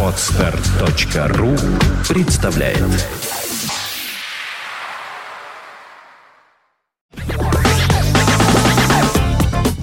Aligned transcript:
Отстар.ру 0.00 1.56
представляет 2.08 2.78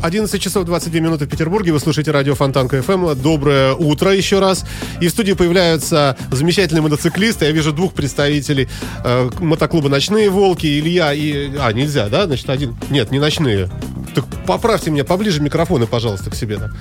Одиннадцать 0.02 0.42
часов 0.42 0.64
22 0.66 1.00
минуты 1.02 1.26
в 1.26 1.30
Петербурге. 1.30 1.74
Вы 1.74 1.82
слушаете 1.82 2.12
радио 2.12 2.34
Фонтанка 2.34 2.82
ФМ. 2.82 3.14
Доброе 3.22 3.74
утро 3.74 4.14
еще 4.14 4.40
раз. 4.40 4.64
И 5.02 5.08
в 5.08 5.12
студии 5.12 5.34
появляются 5.34 6.16
замечательные 6.32 6.84
мотоциклисты. 6.84 7.44
Я 7.46 7.52
вижу 7.52 7.74
двух 7.74 7.94
представителей 7.94 8.70
э, 9.04 9.30
мотоклуба 9.40 9.90
«Ночные 9.90 10.30
волки». 10.30 10.80
Илья 10.80 11.14
и... 11.14 11.58
А, 11.58 11.74
нельзя, 11.74 12.08
да? 12.08 12.26
Значит, 12.26 12.50
один... 12.50 12.78
Нет, 12.90 13.12
не 13.12 13.20
«Ночные». 13.20 13.70
Так 14.16 14.26
поправьте 14.48 14.92
меня 14.92 15.04
поближе 15.04 15.42
микрофоны, 15.42 15.88
пожалуйста, 15.88 16.30
к 16.30 16.36
себе. 16.36 16.58
Да. 16.58 16.72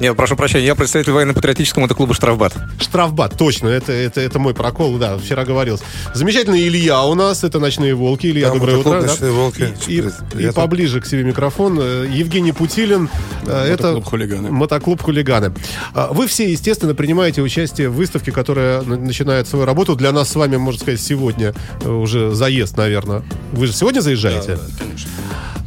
Нет, 0.00 0.16
прошу 0.16 0.34
прощения, 0.34 0.64
я 0.64 0.74
представитель 0.74 1.12
военно-патриотического 1.12 1.82
мотоклуба 1.82 2.14
«Штрафбат». 2.14 2.54
Штрафбат, 2.80 3.36
точно, 3.36 3.68
это, 3.68 3.92
это, 3.92 4.22
это 4.22 4.38
мой 4.38 4.54
прокол, 4.54 4.96
да, 4.96 5.18
вчера 5.18 5.44
говорился. 5.44 5.84
Замечательный 6.14 6.66
Илья 6.66 7.02
у 7.04 7.14
нас, 7.14 7.44
это 7.44 7.58
«Ночные 7.60 7.94
волки». 7.94 8.26
Илья, 8.26 8.48
Да, 8.48 8.54
доброе 8.54 8.78
утро. 8.78 9.02
да? 9.02 9.06
«Ночные 9.08 9.30
волки». 9.30 9.74
И, 9.88 10.02
и- 10.38 10.46
и 10.48 10.50
поближе 10.52 11.02
к 11.02 11.06
себе 11.06 11.22
микрофон. 11.22 11.78
Э, 11.80 12.06
Евгений 12.10 12.52
Путилин. 12.52 13.10
э, 13.46 13.50
это 13.74 13.82
Мотоклуб 13.88 14.04
«Хулиганы». 14.06 14.50
Мотоклуб 14.50 15.02
«Хулиганы». 15.02 15.52
А, 15.92 16.08
Вы 16.12 16.26
все, 16.28 16.50
естественно, 16.50 16.94
принимаете 16.94 17.42
участие 17.42 17.90
в 17.90 17.94
выставке, 17.94 18.32
которая 18.32 18.80
на- 18.80 18.96
начинает 18.96 19.48
свою 19.48 19.66
работу. 19.66 19.96
Для 19.96 20.12
нас 20.12 20.30
с 20.30 20.34
вами, 20.34 20.56
можно 20.56 20.80
сказать, 20.80 21.00
сегодня 21.02 21.54
э, 21.82 21.90
уже 21.90 22.32
заезд, 22.34 22.76
наверное. 22.78 23.22
Вы 23.52 23.66
же 23.66 23.74
сегодня 23.74 24.00
заезжаете? 24.00 24.58
конечно. 24.78 25.10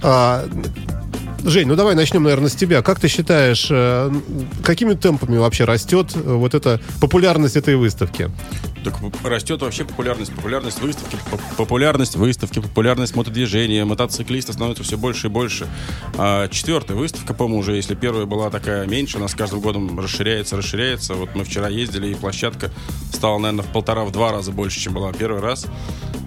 А, 0.01 0.45
Жень, 1.43 1.67
ну 1.67 1.75
давай 1.75 1.93
начнем, 1.95 2.23
наверное, 2.23 2.49
с 2.49 2.55
тебя. 2.55 2.81
Как 2.81 3.01
ты 3.01 3.09
считаешь, 3.09 3.67
э, 3.69 4.11
какими 4.63 4.93
темпами 4.93 5.37
вообще 5.37 5.65
растет 5.65 6.11
э, 6.15 6.19
вот 6.19 6.53
эта 6.53 6.79
популярность 7.01 7.57
этой 7.57 7.75
выставки? 7.75 8.31
Так 8.83 8.95
растет 9.23 9.61
вообще 9.61 9.85
популярность, 9.85 10.33
популярность 10.33 10.81
выставки, 10.81 11.17
поп- 11.31 11.41
популярность 11.57 12.15
выставки, 12.15 12.59
популярность 12.59 13.15
мотодвижения, 13.15 13.85
мотоциклистов 13.85 14.55
становится 14.55 14.83
все 14.83 14.97
больше 14.97 15.27
и 15.27 15.29
больше. 15.29 15.67
А 16.17 16.47
четвертая 16.49 16.97
выставка, 16.97 17.33
по-моему, 17.33 17.59
уже, 17.59 17.75
если 17.75 17.95
первая 17.95 18.25
была 18.25 18.49
такая 18.49 18.85
меньше, 18.85 19.17
она 19.17 19.27
с 19.27 19.35
каждым 19.35 19.61
годом 19.61 19.99
расширяется, 19.99 20.57
расширяется. 20.57 21.13
Вот 21.13 21.29
мы 21.33 21.45
вчера 21.45 21.69
ездили, 21.69 22.07
и 22.09 22.13
площадка 22.13 22.71
стала, 23.13 23.37
наверное, 23.37 23.63
в 23.63 23.71
полтора, 23.71 24.03
в 24.03 24.11
два 24.11 24.31
раза 24.31 24.51
больше, 24.51 24.79
чем 24.79 24.93
была 24.93 25.13
первый 25.13 25.41
раз. 25.41 25.65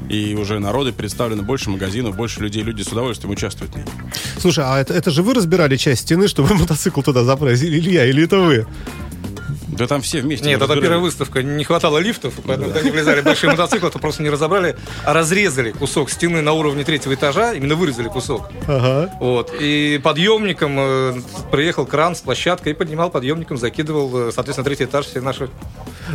И 0.09 0.35
уже 0.35 0.59
народы 0.61 0.93
представлены 0.93 1.43
больше 1.43 1.69
магазинов, 1.69 2.17
больше 2.17 2.41
людей, 2.41 2.63
люди 2.63 2.83
с 2.83 2.89
удовольствием 2.89 3.33
участвуют 3.33 3.75
в 3.75 3.77
ней. 3.77 3.85
Слушай, 4.39 4.65
а 4.65 4.79
это, 4.79 4.95
это 4.95 5.11
же 5.11 5.23
вы 5.23 5.35
разбирали 5.35 5.77
часть 5.77 6.03
стены, 6.03 6.29
чтобы 6.29 6.55
мотоцикл 6.55 7.03
туда 7.03 7.25
заправить? 7.25 7.63
Или 7.63 7.81
Илья, 7.81 8.07
или 8.07 8.25
это 8.25 8.39
вы? 8.39 8.67
Да 9.77 9.87
там 9.87 10.03
все 10.03 10.21
вместе. 10.21 10.47
Нет, 10.47 10.61
это 10.61 10.75
первая 10.81 10.99
выставка. 10.99 11.43
Не 11.43 11.65
хватало 11.65 11.99
лифтов, 11.99 12.35
поэтому 12.45 12.71
когда 12.71 12.83
не 12.83 12.91
влезали 12.91 13.21
большие 13.21 13.51
мотоциклы, 13.51 13.91
то 13.91 13.99
просто 13.99 14.23
не 14.23 14.31
разобрали, 14.31 14.77
а 15.05 15.13
разрезали 15.13 15.73
кусок 15.73 16.11
стены 16.11 16.41
на 16.43 16.53
уровне 16.53 16.85
третьего 16.85 17.15
этажа, 17.15 17.53
именно 17.53 17.75
вырезали 17.75 18.09
кусок. 18.09 18.51
Ага. 18.67 19.11
Вот. 19.21 19.55
И 19.59 20.01
подъемником 20.03 20.77
э, 20.79 21.15
приехал 21.51 21.87
кран 21.87 22.15
с 22.15 22.21
площадкой 22.21 22.71
и 22.71 22.75
поднимал 22.75 23.11
подъемником, 23.11 23.57
закидывал, 23.57 24.29
э, 24.29 24.33
соответственно, 24.33 24.65
третий 24.65 24.85
этаж 24.85 25.07
все 25.07 25.21
наши. 25.21 25.49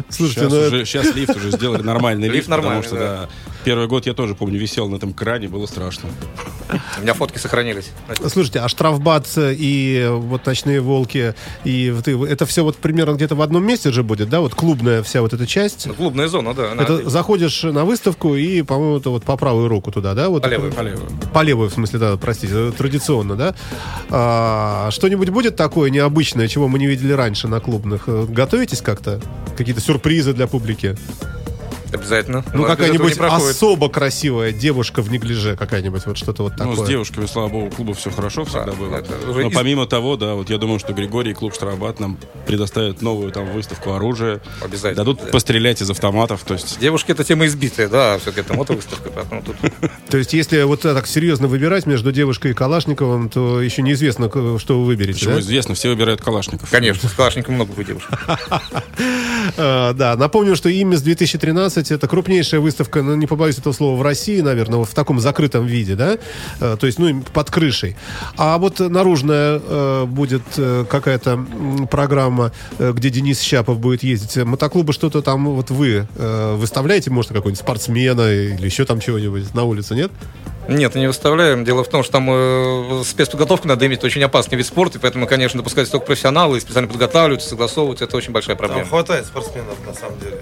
Слушайте, 0.10 0.42
Сейчас, 0.42 0.52
ну 0.54 0.60
уже, 0.60 0.86
сейчас 0.86 1.16
лифт 1.16 1.36
уже 1.36 1.52
сделали 1.52 1.82
нормальный 1.82 2.28
Лифт 2.28 2.36
лифт, 2.36 2.48
нормальный, 2.50 2.84
потому 2.84 3.02
что 3.02 3.28
да. 3.28 3.30
Первый 3.64 3.88
год 3.88 4.06
я 4.06 4.14
тоже 4.14 4.36
помню 4.36 4.60
висел 4.60 4.88
на 4.90 4.96
этом 4.96 5.14
кране, 5.14 5.48
было 5.48 5.66
страшно. 5.66 6.10
У 6.98 7.02
меня 7.02 7.14
фотки 7.14 7.38
сохранились. 7.38 7.92
Слушайте, 8.32 8.60
а 8.60 8.70
штрафбат 8.70 9.28
и 9.38 10.08
вот 10.10 10.46
ночные 10.46 10.80
волки, 10.80 11.36
и 11.66 11.92
вот 11.94 12.08
и- 12.08 12.32
это 12.32 12.46
все 12.46 12.64
вот 12.64 12.78
примерно 12.78 13.14
где-то 13.16 13.36
в 13.36 13.42
одном 13.42 13.66
месте 13.66 13.92
же 13.92 14.04
будет, 14.04 14.30
да? 14.30 14.40
Вот 14.40 14.56
клубная 14.56 15.04
вся 15.04 15.22
вот 15.22 15.34
эта 15.34 15.46
часть. 15.46 15.86
Ну, 15.88 15.94
клубная 15.94 16.28
зона, 16.30 16.54
да. 16.54 16.72
она- 16.72 16.84
Это 16.84 17.10
заходишь 17.10 17.64
на 17.64 17.84
выставку 17.84 18.36
и, 18.36 18.62
по-моему, 18.62 18.98
это 18.98 19.10
вот 19.10 19.24
по 19.26 19.36
правую 19.36 19.68
руку 19.68 19.92
туда, 19.92 20.14
да? 20.14 20.30
Вот 20.30 20.44
По 20.44 20.48
левую. 20.48 20.72
По 20.72 20.82
левую. 20.82 21.10
По 21.34 21.42
левую, 21.44 21.70
в 21.70 21.74
смысле, 21.74 22.00
да, 22.00 22.18
простите, 22.18 22.54
э, 22.56 22.72
традиционно, 22.78 23.36
да? 23.36 23.54
А, 24.10 24.90
что-нибудь 24.92 25.30
будет 25.30 25.56
такое 25.58 25.90
необычное, 25.90 26.48
чего 26.48 26.68
мы 26.70 26.80
не 26.80 26.88
видели 26.88 27.12
раньше 27.12 27.48
на 27.50 27.60
клубных? 27.60 28.04
Э, 28.08 28.26
Готовитесь 28.30 28.82
как-то? 28.82 29.20
Какие-то 29.58 29.82
сюрпризы 29.82 30.34
для 30.34 30.48
публики? 30.48 30.96
Обязательно. 31.94 32.44
Ну, 32.54 32.66
какая-нибудь 32.66 33.18
особо 33.20 33.90
красивая 33.90 34.52
девушка 34.52 35.02
в 35.02 35.12
неглиже, 35.12 35.56
какая-нибудь, 35.58 36.06
вот 36.06 36.18
что-то 36.18 36.44
вот 36.44 36.56
такое. 36.56 36.76
Ну, 36.76 36.86
с 36.86 36.88
девушками, 36.88 37.26
слава 37.26 37.50
богу, 37.50 37.68
у 37.68 37.70
клуба 37.70 37.94
все 37.94 38.10
хорошо 38.12 38.46
всегда 38.46 38.66
Да, 38.66 38.72
было. 38.74 38.96
это 38.98 39.14
Но 39.26 39.42
из- 39.42 39.54
помимо 39.54 39.86
того, 39.88 40.16
да, 40.18 40.36
вот 40.36 40.50
я 40.50 40.58
думаю, 40.58 40.80
что 40.80 40.94
Григорий 40.94 41.32
и 41.32 41.34
клуб 41.34 41.54
Штрафбат 41.54 42.00
нам 42.00 42.18
предоставят 42.46 43.02
новую 43.02 43.32
там 43.32 43.52
выставку 43.52 43.94
оружия. 43.94 44.42
Обязательно. 44.62 45.04
Дадут 45.04 45.32
пострелять 45.32 45.82
из 45.82 45.90
автоматов. 45.90 46.44
То 46.44 46.54
есть 46.54 46.80
Девушки 46.80 47.12
это 47.12 47.24
тема 47.24 47.46
избитая, 47.46 47.88
да, 47.90 48.18
все-таки 48.20 48.42
это 48.42 48.54
мотовыставка, 48.54 49.10
поэтому 49.10 49.42
тут 49.42 49.56
То 50.10 50.18
есть, 50.18 50.34
если 50.34 50.62
вот 50.64 50.82
так 50.82 51.08
серьезно 51.08 51.48
выбирать 51.48 51.86
между 51.86 52.12
девушкой 52.12 52.52
и 52.52 52.54
Калашниковым, 52.54 53.30
то 53.30 53.62
еще 53.62 53.82
неизвестно, 53.82 54.30
что 54.60 54.80
вы 54.80 54.86
выберете, 54.86 55.20
почему 55.20 55.34
да? 55.36 55.40
известно, 55.42 55.76
все 55.76 55.90
выбирают 55.90 56.22
Калашников. 56.22 56.70
Конечно, 56.70 57.08
с 57.10 57.14
Калашником 57.14 57.56
много 57.56 57.74
будет 57.74 57.88
девушек. 57.88 58.10
А, 59.58 59.94
да, 59.94 60.16
напомню, 60.16 60.56
что 60.56 60.70
ИМИС 60.72 61.02
2013 61.02 61.81
это 61.90 62.08
крупнейшая 62.08 62.60
выставка, 62.60 63.02
ну, 63.02 63.16
не 63.16 63.26
побоюсь 63.26 63.58
этого 63.58 63.74
слова, 63.74 63.98
в 63.98 64.02
России, 64.04 64.42
наверное, 64.42 64.84
в 64.84 64.94
таком 64.94 65.20
закрытом 65.20 65.66
виде, 65.66 65.96
да? 65.96 66.18
Э, 66.60 66.78
То 66.80 66.86
есть, 66.86 67.00
ну, 67.00 67.24
под 67.34 67.50
крышей. 67.50 67.96
А 68.38 68.58
вот 68.58 68.80
наружная 68.80 69.60
э, 69.64 70.06
будет 70.06 70.44
э, 70.58 70.86
какая-то 70.90 71.44
программа, 71.90 72.52
э, 72.78 72.92
где 72.94 73.10
Денис 73.10 73.40
Щапов 73.42 73.80
будет 73.80 74.04
ездить. 74.04 74.36
Мотоклубы 74.44 74.94
что-то 74.94 75.22
там 75.22 75.46
вот 75.48 75.72
вы 75.72 76.06
э, 76.16 76.56
выставляете, 76.58 77.10
может, 77.10 77.32
какой-нибудь 77.32 77.60
спортсмена 77.60 78.32
или 78.32 78.66
еще 78.66 78.86
там 78.86 79.00
чего-нибудь 79.00 79.54
на 79.56 79.64
улице, 79.64 79.96
нет? 79.96 80.12
Нет, 80.70 80.94
не 80.96 81.08
выставляем. 81.08 81.66
Дело 81.66 81.84
в 81.84 81.90
том, 81.90 82.04
что 82.04 82.14
там 82.14 82.28
э, 82.30 83.04
спецподготовку 83.04 83.68
надо 83.68 83.88
иметь. 83.88 83.98
Это 83.98 84.08
очень 84.08 84.24
опасный 84.24 84.58
вид 84.58 84.68
спорта, 84.68 85.00
и 85.00 85.02
поэтому, 85.02 85.26
конечно, 85.28 85.58
допускаются 85.58 85.94
только 85.94 86.06
профессионалы, 86.06 86.58
и 86.58 86.60
специально 86.62 86.88
подготавливаются, 86.88 87.50
согласовываются. 87.50 88.06
Это 88.06 88.16
очень 88.16 88.32
большая 88.32 88.56
Там 88.56 88.68
проблема. 88.68 88.88
хватает 88.88 89.26
спортсменов, 89.26 89.76
на 89.86 89.94
самом 89.94 90.20
деле. 90.20 90.38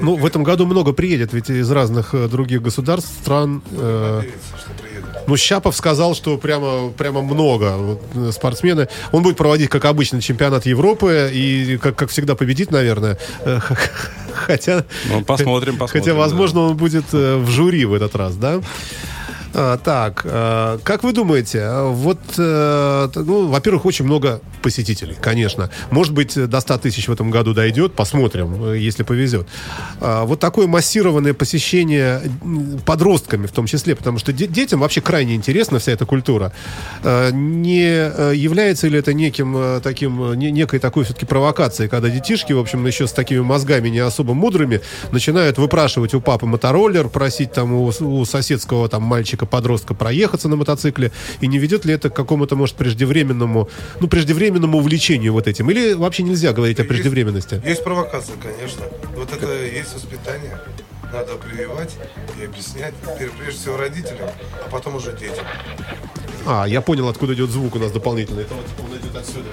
Ну, 0.00 0.16
в 0.16 0.24
этом 0.26 0.42
году 0.44 0.66
много 0.66 0.92
приедет, 0.92 1.32
ведь 1.32 1.50
из 1.50 1.70
разных 1.70 2.14
э, 2.14 2.28
других 2.28 2.62
государств, 2.62 3.10
стран. 3.20 3.62
э, 3.72 4.22
что 4.22 4.82
приедут. 4.82 5.10
Ну, 5.26 5.36
Щапов 5.36 5.76
сказал, 5.76 6.14
что 6.14 6.38
прямо, 6.38 6.90
прямо 6.90 7.22
много 7.22 7.76
вот, 7.76 8.02
э, 8.14 8.30
спортсмены. 8.32 8.88
Он 9.12 9.22
будет 9.22 9.36
проводить, 9.36 9.68
как 9.70 9.84
обычно, 9.84 10.20
чемпионат 10.22 10.66
Европы 10.66 11.30
и, 11.32 11.76
как, 11.78 11.96
как 11.96 12.10
всегда, 12.10 12.34
победит, 12.34 12.70
наверное. 12.70 13.18
Э, 13.40 13.58
Хотя, 14.32 14.84
Ну, 15.10 15.24
посмотрим, 15.24 15.76
посмотрим. 15.76 16.00
хотя, 16.00 16.12
да. 16.12 16.18
возможно, 16.18 16.60
он 16.60 16.76
будет 16.76 17.04
э, 17.12 17.36
в 17.36 17.50
жюри 17.50 17.84
в 17.84 17.92
этот 17.92 18.14
раз, 18.14 18.36
да? 18.36 18.60
А, 19.60 19.76
так, 19.76 20.22
э, 20.24 20.78
как 20.84 21.02
вы 21.02 21.12
думаете, 21.12 21.68
вот, 21.86 22.20
э, 22.38 23.08
ну, 23.16 23.48
во-первых, 23.48 23.86
очень 23.86 24.04
много 24.04 24.40
посетителей, 24.62 25.16
конечно. 25.20 25.68
Может 25.90 26.14
быть, 26.14 26.48
до 26.48 26.60
100 26.60 26.78
тысяч 26.78 27.08
в 27.08 27.12
этом 27.12 27.32
году 27.32 27.54
дойдет, 27.54 27.94
посмотрим, 27.94 28.72
э, 28.72 28.78
если 28.78 29.02
повезет. 29.02 29.48
А, 30.00 30.24
вот 30.26 30.38
такое 30.38 30.68
массированное 30.68 31.34
посещение 31.34 32.22
подростками 32.86 33.48
в 33.48 33.50
том 33.50 33.66
числе, 33.66 33.96
потому 33.96 34.18
что 34.18 34.32
де- 34.32 34.46
детям 34.46 34.78
вообще 34.78 35.00
крайне 35.00 35.34
интересна 35.34 35.80
вся 35.80 35.90
эта 35.90 36.06
культура. 36.06 36.52
Не 37.02 37.82
э, 37.82 38.32
является 38.36 38.86
ли 38.86 38.98
это 39.00 39.12
неким 39.12 39.80
таким, 39.82 40.34
не- 40.34 40.52
некой 40.52 40.78
такой 40.78 41.02
все-таки 41.02 41.26
провокацией, 41.26 41.88
когда 41.88 42.08
детишки, 42.10 42.52
в 42.52 42.60
общем, 42.60 42.86
еще 42.86 43.08
с 43.08 43.12
такими 43.12 43.40
мозгами 43.40 43.88
не 43.88 43.98
особо 43.98 44.34
мудрыми, 44.34 44.82
начинают 45.10 45.58
выпрашивать 45.58 46.14
у 46.14 46.20
папы 46.20 46.46
мотороллер, 46.46 47.08
просить 47.08 47.52
там 47.52 47.72
у, 47.72 47.92
у 48.00 48.24
соседского 48.24 48.88
там 48.88 49.02
мальчика-подростка 49.48 49.94
проехаться 49.94 50.48
на 50.48 50.56
мотоцикле, 50.56 51.10
и 51.40 51.46
не 51.46 51.58
ведет 51.58 51.84
ли 51.84 51.94
это 51.94 52.10
к 52.10 52.14
какому-то, 52.16 52.56
может, 52.56 52.76
преждевременному, 52.76 53.68
ну, 54.00 54.08
преждевременному 54.08 54.78
увлечению 54.78 55.32
вот 55.32 55.48
этим? 55.48 55.70
Или 55.70 55.94
вообще 55.94 56.22
нельзя 56.22 56.52
говорить 56.52 56.80
о 56.80 56.84
преждевременности? 56.84 57.60
Есть 57.64 57.84
провокация, 57.84 58.36
конечно. 58.36 58.84
Вот 59.16 59.32
это 59.32 59.46
и 59.64 59.74
есть 59.74 59.94
воспитание. 59.94 60.58
Надо 61.12 61.36
прививать 61.36 61.96
и 62.38 62.44
объяснять, 62.44 62.92
прежде 63.16 63.58
всего 63.58 63.78
родителям, 63.78 64.28
а 64.66 64.70
потом 64.70 64.96
уже 64.96 65.12
детям. 65.12 65.44
А, 66.46 66.66
я 66.66 66.82
понял, 66.82 67.08
откуда 67.08 67.32
идет 67.32 67.50
звук 67.50 67.76
у 67.76 67.78
нас 67.78 67.92
дополнительный. 67.92 68.42
Это 68.42 68.54
вот 68.54 68.66
он 68.78 68.96
идет 68.98 69.16
отсюда. 69.16 69.48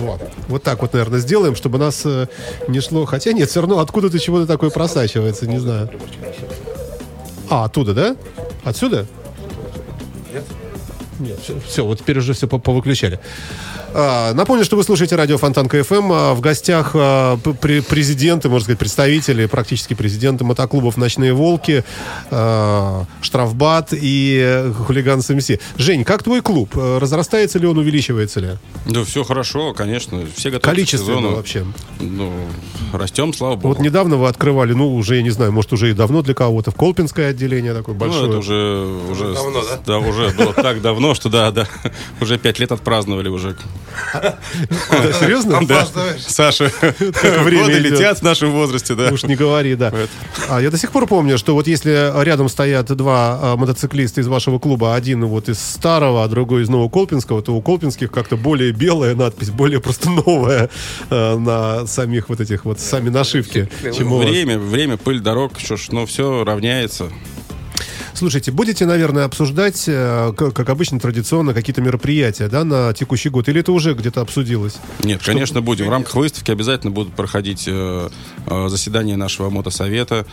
Вот. 0.00 0.20
Вот 0.48 0.62
так 0.62 0.80
вот, 0.80 0.94
наверное, 0.94 1.20
сделаем, 1.20 1.54
чтобы 1.54 1.78
нас 1.78 2.02
э, 2.06 2.26
не 2.68 2.80
шло. 2.80 3.04
Хотя 3.04 3.32
нет, 3.32 3.50
все 3.50 3.60
равно 3.60 3.80
откуда-то 3.80 4.18
чего-то 4.18 4.46
такое 4.46 4.70
просачивается, 4.70 5.46
не 5.46 5.58
знаю. 5.58 5.90
А, 7.50 7.64
оттуда, 7.64 7.92
да? 7.94 8.16
Отсюда? 8.64 9.06
Нет? 10.32 10.44
Нет, 11.18 11.38
все, 11.66 11.84
вот 11.84 11.98
теперь 11.98 12.18
уже 12.18 12.32
все 12.32 12.46
повыключали. 12.46 13.18
А, 13.92 14.32
напомню, 14.34 14.64
что 14.64 14.76
вы 14.76 14.84
слушаете 14.84 15.16
радио 15.16 15.36
Фонтанка 15.36 15.68
FM. 15.68 16.12
А, 16.12 16.34
в 16.34 16.40
гостях 16.40 16.92
а, 16.94 17.36
пр- 17.38 17.82
президенты, 17.82 18.48
можно 18.48 18.64
сказать, 18.64 18.78
представители, 18.78 19.46
практически 19.46 19.94
президенты 19.94 20.44
мотоклубов 20.44 20.96
«Ночные 20.96 21.32
волки», 21.32 21.84
«Штрафбат» 23.22 23.88
и 23.92 24.72
«Хулиган 24.86 25.22
МС». 25.22 25.50
Жень, 25.76 26.04
как 26.04 26.22
твой 26.22 26.40
клуб? 26.40 26.74
Разрастается 26.76 27.58
ли 27.58 27.66
он, 27.66 27.78
увеличивается 27.78 28.40
ли? 28.40 28.48
Да, 28.86 29.04
все 29.04 29.24
хорошо, 29.24 29.72
конечно. 29.74 30.20
Все 30.36 30.50
готовы 30.50 30.60
к 30.60 30.74
Количественно 30.76 31.16
сезону. 31.18 31.34
вообще. 31.36 31.64
Ну, 32.00 32.32
растем, 32.92 33.32
слава 33.34 33.56
богу. 33.56 33.68
Вот 33.74 33.80
недавно 33.80 34.16
вы 34.16 34.28
открывали, 34.28 34.72
ну, 34.72 34.94
уже, 34.94 35.16
я 35.16 35.22
не 35.22 35.30
знаю, 35.30 35.52
может, 35.52 35.72
уже 35.72 35.90
и 35.90 35.92
давно 35.94 36.22
для 36.22 36.34
кого-то, 36.34 36.70
в 36.70 36.74
Колпинское 36.74 37.30
отделение 37.30 37.74
такое 37.74 37.94
Ну, 37.94 38.00
большое. 38.00 38.28
это 38.28 38.38
уже, 38.38 38.86
уже, 39.10 39.34
Давно, 39.34 39.62
да? 39.62 39.78
да, 39.86 39.98
уже 39.98 40.28
было 40.30 40.52
так 40.52 40.80
давно, 40.80 41.14
что 41.14 41.28
да, 41.28 41.50
да, 41.50 41.66
уже 42.20 42.38
пять 42.38 42.58
лет 42.58 42.72
отпраздновали 42.72 43.28
уже. 43.28 43.56
Да, 44.90 45.12
серьезно? 45.12 45.60
Да. 45.66 45.86
Саша, 46.18 46.70
время 46.80 47.60
годы 47.62 47.78
летят 47.78 48.18
в 48.18 48.22
нашем 48.22 48.52
возрасте, 48.52 48.94
да. 48.94 49.10
Уж 49.12 49.24
не 49.24 49.36
говори, 49.36 49.74
да. 49.74 49.92
А 50.48 50.60
я 50.60 50.70
до 50.70 50.78
сих 50.78 50.90
пор 50.92 51.06
помню, 51.06 51.38
что 51.38 51.54
вот 51.54 51.66
если 51.66 52.12
рядом 52.22 52.48
стоят 52.48 52.86
два 52.96 53.38
а, 53.40 53.56
мотоциклиста 53.56 54.20
из 54.20 54.28
вашего 54.28 54.58
клуба, 54.58 54.94
один 54.94 55.24
вот 55.26 55.48
из 55.48 55.60
старого, 55.60 56.24
а 56.24 56.28
другой 56.28 56.62
из 56.62 56.68
Новоколпинского, 56.68 57.42
то 57.42 57.54
у 57.54 57.62
Колпинских 57.62 58.10
как-то 58.10 58.36
более 58.36 58.72
белая 58.72 59.14
надпись, 59.14 59.50
более 59.50 59.80
просто 59.80 60.10
новая 60.10 60.70
а, 61.10 61.36
на 61.38 61.86
самих 61.86 62.28
вот 62.28 62.40
этих 62.40 62.64
вот 62.64 62.80
сами 62.80 63.08
нашивки. 63.08 63.68
Время, 63.82 64.58
время, 64.58 64.96
пыль 64.96 65.20
дорог, 65.20 65.58
что 65.58 65.76
ж, 65.76 65.88
ну, 65.90 66.06
все 66.06 66.44
равняется. 66.44 67.10
Слушайте, 68.20 68.52
будете, 68.52 68.84
наверное, 68.84 69.24
обсуждать, 69.24 69.84
э, 69.86 70.34
как 70.36 70.68
обычно, 70.68 71.00
традиционно 71.00 71.54
какие-то 71.54 71.80
мероприятия, 71.80 72.48
да, 72.48 72.64
на 72.64 72.92
текущий 72.92 73.30
год? 73.30 73.48
Или 73.48 73.60
это 73.60 73.72
уже 73.72 73.94
где-то 73.94 74.20
обсудилось? 74.20 74.74
Нет, 75.02 75.22
конечно, 75.24 75.62
будем. 75.62 75.86
В 75.86 75.88
рамках 75.88 76.16
выставки 76.16 76.50
обязательно 76.50 76.90
будут 76.90 77.14
проходить 77.14 77.64
э, 77.66 78.10
э, 78.46 78.68
заседания 78.68 79.16
нашего 79.16 79.48
мотосовета. 79.48 80.26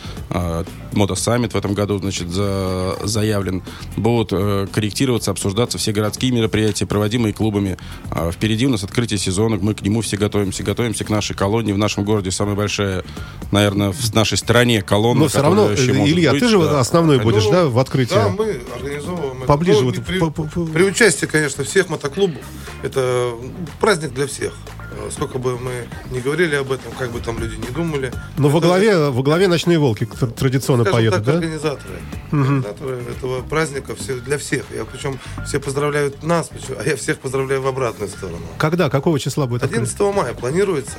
Мотосаммит 0.92 1.54
в 1.54 1.56
этом 1.58 1.74
году, 1.76 1.98
значит, 2.00 2.28
за- 2.28 2.98
заявлен. 3.04 3.64
Будут 3.96 4.32
корректироваться, 4.72 5.32
обсуждаться 5.32 5.78
все 5.78 5.94
городские 5.94 6.34
мероприятия, 6.34 6.86
проводимые 6.86 7.32
клубами. 7.32 7.78
А 8.12 8.32
впереди 8.32 8.66
у 8.68 8.70
нас 8.70 8.84
открытие 8.84 9.18
сезона, 9.18 9.60
мы 9.62 9.74
к 9.74 9.82
нему 9.82 10.02
все 10.02 10.18
готовимся. 10.18 10.62
Готовимся 10.62 11.06
к 11.06 11.10
нашей 11.10 11.38
колонии. 11.38 11.72
В 11.72 11.78
нашем 11.78 12.04
городе 12.04 12.32
самая 12.32 12.56
большая, 12.56 13.06
наверное, 13.54 13.94
в 13.94 14.14
нашей 14.14 14.38
стране 14.38 14.82
колонна. 14.82 15.22
Но 15.22 15.28
все 15.30 15.42
равно, 15.42 15.74
Илья, 15.74 16.32
быть, 16.32 16.42
ты 16.42 16.50
же 16.50 16.58
да. 16.60 16.82
основной 16.82 17.20
будешь, 17.20 17.46
Ну, 17.46 17.52
да, 17.52 17.77
в 17.78 17.80
открытии? 17.80 18.16
Да, 18.16 18.30
мы 18.30 18.60
организовываем. 18.76 19.46
Поближе 19.46 19.80
Ну, 19.82 19.86
вот 19.86 20.04
при, 20.04 20.20
по- 20.20 20.32
по- 20.32 20.44
при 20.66 20.84
участии, 20.84 21.28
конечно, 21.28 21.64
всех 21.64 21.90
мотоклубов. 21.90 22.42
Это 22.84 23.34
праздник 23.80 24.14
для 24.14 24.26
всех. 24.26 24.54
Э, 24.92 25.10
Сколько 25.12 25.38
бы 25.38 25.60
мы 25.60 25.88
не 26.12 26.20
говорили 26.20 26.56
об 26.56 26.72
этом, 26.72 26.92
как 26.98 27.12
бы 27.12 27.20
там 27.20 27.38
люди 27.40 27.56
не 27.56 27.70
думали. 27.70 28.12
Но 28.38 28.50
во 28.50 28.58
Это, 28.58 28.68
главе, 28.68 29.10
во 29.10 29.22
главе 29.22 29.48
ночные 29.48 29.78
волки 29.78 30.04
тр- 30.06 30.32
традиционно 30.34 30.86
поедут, 30.86 31.20
так, 31.20 31.26
да? 31.26 31.34
организаторы. 31.34 32.00
Организаторы 32.32 32.98
этого 33.16 33.42
праздника 33.44 33.96
все, 33.96 34.16
для 34.16 34.38
всех. 34.40 34.66
Я 34.76 34.84
причем 34.86 35.20
все 35.46 35.60
поздравляют 35.60 36.24
нас, 36.24 36.50
а 36.80 36.84
я 36.84 36.96
всех 36.96 37.20
поздравляю 37.20 37.62
в 37.62 37.68
обратную 37.68 38.10
сторону. 38.10 38.42
Когда? 38.58 38.90
Какого 38.90 39.20
числа 39.20 39.46
будет 39.46 39.62
открыто? 39.64 39.84
11 39.84 40.16
мая 40.16 40.34
планируется. 40.34 40.98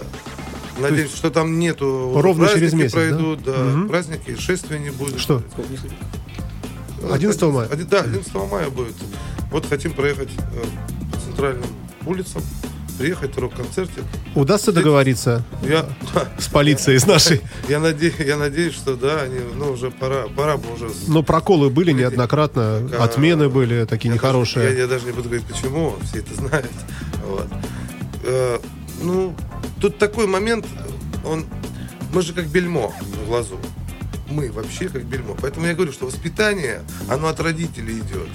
Надеюсь, 0.79 1.13
что 1.13 1.31
там 1.31 1.59
нету... 1.59 2.13
ровно 2.15 2.45
праздники 2.45 2.61
через 2.61 2.73
месяц, 2.75 2.93
да? 2.93 2.99
пройдут, 3.01 3.43
да? 3.43 3.53
Мгм. 3.53 3.89
Праздники, 3.89 4.37
шествия 4.39 4.79
не 4.79 4.91
будет. 4.91 5.19
Что? 5.19 5.43
11 7.11 7.43
мая? 7.43 7.69
Один- 7.69 7.87
Да, 7.89 8.01
11 8.01 8.35
мая 8.51 8.69
будет. 8.71 8.95
Вот 9.51 9.67
хотим 9.67 9.93
проехать 9.93 10.29
э, 10.37 10.65
по 11.13 11.21
центральным 11.21 11.67
улицам, 12.07 12.43
приехать 12.99 13.35
на 13.37 13.43
рок-концерте. 13.43 14.03
Удастся 14.35 14.73
договориться 14.73 15.45
Я, 15.63 15.87
с 16.39 16.49
полицией, 16.49 16.99
с 16.99 17.07
нашей? 17.07 17.41
я, 17.69 17.79
наде- 17.79 18.13
я 18.27 18.37
надеюсь, 18.37 18.75
что 18.75 18.95
да, 18.97 19.23
они, 19.23 19.39
ну, 19.57 19.71
уже 19.73 19.91
пора, 19.91 20.27
пора 20.37 20.57
бы 20.57 20.73
уже... 20.75 20.91
Но 21.07 21.23
проколы 21.23 21.71
были 21.71 21.93
неоднократно, 21.93 22.89
А, 22.99 23.05
отмены 23.05 23.49
были 23.49 23.85
такие 23.85 24.09
я 24.13 24.15
даже- 24.21 24.27
нехорошие. 24.27 24.65
я, 24.73 24.79
я 24.81 24.87
даже 24.87 25.07
не 25.07 25.13
буду 25.13 25.29
говорить, 25.29 25.47
почему, 25.47 25.95
все 26.05 26.19
это 26.19 26.35
знают. 26.35 26.71
Вот. 27.27 27.47
Э, 28.25 28.59
ну, 29.03 29.35
тут 29.81 29.99
такой 29.99 30.27
момент, 30.27 30.67
он, 31.25 31.45
мы 32.13 32.23
же 32.23 32.33
как 32.33 32.47
бельмо 32.49 32.93
в 33.23 33.27
глазу. 33.29 33.57
Мы 34.29 34.51
вообще 34.53 34.89
как 34.89 35.05
бельмо. 35.05 35.35
Поэтому 35.41 35.67
я 35.67 35.75
говорю, 35.75 35.93
что 35.93 36.07
воспитание, 36.07 36.83
оно 37.09 37.29
от 37.29 37.41
родителей 37.41 37.99
идет. 37.99 38.29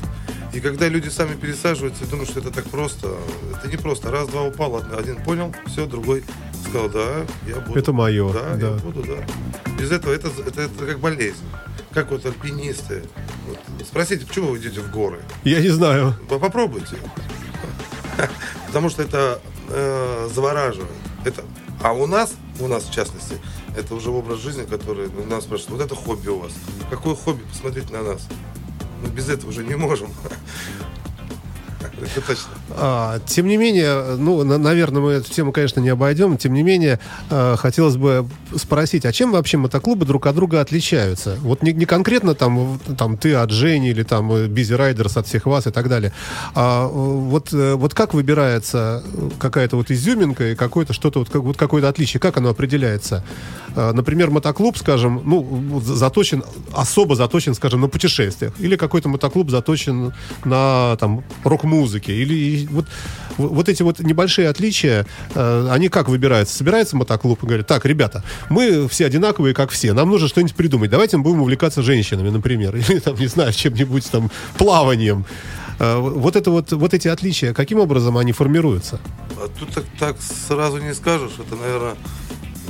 И 0.53 0.59
когда 0.59 0.87
люди 0.87 1.09
сами 1.09 1.35
пересаживаются 1.35 2.03
и 2.03 2.07
думают, 2.07 2.29
что 2.29 2.39
это 2.39 2.51
так 2.51 2.65
просто, 2.65 3.15
это 3.57 3.67
не 3.67 3.77
просто. 3.77 4.11
Раз-два 4.11 4.43
упал, 4.43 4.73
од- 4.75 4.93
один 4.97 5.15
понял, 5.23 5.53
все, 5.67 5.85
другой 5.87 6.23
сказал, 6.67 6.89
да, 6.89 7.25
я 7.47 7.55
буду. 7.59 7.79
Это 7.79 7.91
моё, 7.93 8.31
Да, 8.31 8.55
да. 8.55 8.67
я 8.67 8.73
буду, 8.77 9.03
да. 9.03 9.71
Без 9.79 9.91
этого 9.91 10.13
это, 10.13 10.29
это, 10.45 10.61
это 10.61 10.85
как 10.85 10.99
болезнь. 10.99 11.43
Как 11.91 12.09
вот 12.11 12.25
альпинисты. 12.25 13.03
Вот, 13.47 13.59
спросите, 13.87 14.25
почему 14.25 14.47
вы 14.51 14.57
идете 14.57 14.79
в 14.81 14.89
горы? 14.91 15.19
Я 15.43 15.59
не 15.61 15.69
знаю. 15.69 16.15
По- 16.29 16.39
Попробуйте. 16.39 16.97
Потому 18.67 18.89
что 18.89 19.03
это 19.03 19.39
э, 19.69 20.29
завораживает. 20.33 20.89
Это, 21.25 21.43
а 21.81 21.93
у 21.93 22.07
нас, 22.07 22.33
у 22.59 22.67
нас 22.67 22.83
в 22.83 22.94
частности, 22.94 23.39
это 23.75 23.95
уже 23.95 24.09
образ 24.09 24.39
жизни, 24.39 24.63
который 24.63 25.09
ну, 25.09 25.25
нас 25.25 25.44
спрашивают, 25.44 25.81
вот 25.81 25.85
это 25.85 25.95
хобби 25.95 26.29
у 26.29 26.39
вас. 26.39 26.51
Какое 26.89 27.15
хобби? 27.15 27.44
Посмотрите 27.44 27.91
на 27.94 28.03
нас. 28.03 28.27
Мы 29.01 29.09
без 29.09 29.29
этого 29.29 29.50
уже 29.50 29.63
не 29.63 29.75
можем. 29.75 30.09
Точно. 32.15 32.44
А, 32.71 33.19
тем 33.25 33.47
не 33.47 33.57
менее, 33.57 34.15
ну, 34.17 34.44
на- 34.44 34.57
наверное, 34.57 35.01
мы 35.01 35.11
эту 35.13 35.31
тему, 35.31 35.51
конечно, 35.51 35.79
не 35.79 35.89
обойдем. 35.89 36.38
Тем 36.38 36.53
не 36.53 36.63
менее, 36.63 37.00
э, 37.29 37.55
хотелось 37.57 37.97
бы 37.97 38.27
спросить, 38.55 39.05
а 39.05 39.11
чем 39.11 39.31
вообще 39.31 39.57
мотоклубы 39.57 40.05
друг 40.05 40.25
от 40.27 40.35
друга 40.35 40.61
отличаются? 40.61 41.38
Вот 41.41 41.61
не, 41.63 41.73
не 41.73 41.85
конкретно 41.85 42.33
там, 42.35 42.79
там 42.97 43.17
ты 43.17 43.33
от 43.35 43.51
Жени 43.51 43.89
или 43.89 44.03
там 44.03 44.47
Бизи 44.47 44.73
Райдерс 44.73 45.17
от 45.17 45.27
всех 45.27 45.45
вас 45.45 45.67
и 45.67 45.71
так 45.71 45.89
далее. 45.89 46.13
А 46.55 46.85
э, 46.85 46.89
вот, 46.91 47.53
э, 47.53 47.73
вот 47.75 47.94
как 47.94 48.13
выбирается 48.13 49.03
какая-то 49.39 49.77
вот 49.77 49.91
изюминка 49.91 50.51
и 50.51 50.55
какое-то 50.55 50.94
что-то, 50.94 51.19
вот, 51.19 51.29
как- 51.29 51.41
вот 51.44 51.57
какое-то 51.57 51.89
отличие? 51.89 52.19
Как 52.19 52.38
оно 52.38 52.50
определяется? 52.50 53.23
Э, 53.75 53.91
Например, 53.94 54.29
мотоклуб, 54.31 54.77
скажем, 54.77 55.21
ну, 55.25 55.81
заточен, 55.83 56.44
особо 56.73 57.15
заточен, 57.15 57.53
скажем, 57.53 57.81
на 57.81 57.88
путешествиях. 57.88 58.53
Или 58.59 58.75
какой-то 58.75 59.09
мотоклуб 59.09 59.50
заточен 59.50 60.13
на 60.45 60.95
там 61.00 61.23
рок-музыке. 61.93 62.13
Или 62.13 62.67
вот, 62.71 62.85
вот 63.37 63.69
эти 63.69 63.83
вот 63.83 63.99
небольшие 63.99 64.49
отличия, 64.49 65.05
э, 65.35 65.67
они 65.71 65.89
как 65.89 66.09
выбираются? 66.09 66.55
Собирается 66.55 66.95
мотоклуб 66.95 67.43
и 67.43 67.47
говорит, 67.47 67.67
так, 67.67 67.85
ребята, 67.85 68.23
мы 68.49 68.87
все 68.87 69.05
одинаковые, 69.05 69.53
как 69.53 69.71
все, 69.71 69.93
нам 69.93 70.09
нужно 70.09 70.27
что-нибудь 70.27 70.55
придумать. 70.55 70.89
Давайте 70.89 71.17
мы 71.17 71.23
будем 71.23 71.41
увлекаться 71.41 71.81
женщинами, 71.81 72.29
например. 72.29 72.75
Или 72.89 72.99
там, 72.99 73.15
не 73.15 73.27
знаю, 73.27 73.53
чем-нибудь 73.53 74.09
там, 74.11 74.31
плаванием. 74.57 75.25
Э, 75.79 75.97
Вот, 75.97 76.35
это 76.35 76.51
вот, 76.51 76.71
вот 76.71 76.93
эти 76.93 77.07
отличия, 77.07 77.53
каким 77.53 77.79
образом 77.79 78.17
они 78.17 78.31
формируются? 78.31 78.99
А 79.37 79.47
тут 79.59 79.69
так, 79.69 79.85
так 79.99 80.15
сразу 80.21 80.77
не 80.77 80.93
скажешь. 80.93 81.33
Это, 81.39 81.55
наверное, 81.55 81.95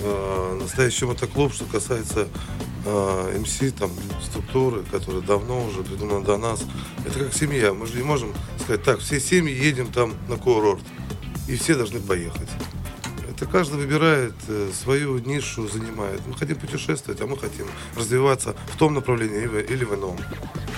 э, 0.03 0.59
настоящий 0.61 1.05
мотоклуб, 1.05 1.53
что 1.53 1.65
касается 1.65 2.27
МС, 2.85 3.59
там, 3.77 3.91
структуры, 4.21 4.83
которая 4.83 5.21
давно 5.21 5.65
уже 5.65 5.83
придумана 5.83 6.23
до 6.23 6.37
нас. 6.37 6.63
Это 7.05 7.19
как 7.19 7.33
семья. 7.33 7.73
Мы 7.73 7.87
же 7.87 7.95
не 7.97 8.03
можем 8.03 8.33
сказать, 8.59 8.83
так, 8.83 8.99
все 8.99 9.19
семьи 9.19 9.53
едем 9.53 9.91
там 9.91 10.13
на 10.27 10.37
курорт. 10.37 10.83
И 11.47 11.55
все 11.55 11.75
должны 11.75 11.99
поехать. 11.99 12.49
Это 13.43 13.51
каждый 13.51 13.79
выбирает 13.79 14.33
э, 14.47 14.69
свою 14.83 15.17
нишу, 15.19 15.67
занимает. 15.67 16.21
Мы 16.25 16.33
хотим 16.35 16.55
путешествовать, 16.55 17.19
а 17.19 17.25
мы 17.27 17.37
хотим 17.37 17.65
развиваться 17.97 18.55
в 18.73 18.77
том 18.77 18.93
направлении 18.93 19.43
или 19.69 19.83
в- 19.83 19.93
ином. 19.95 20.15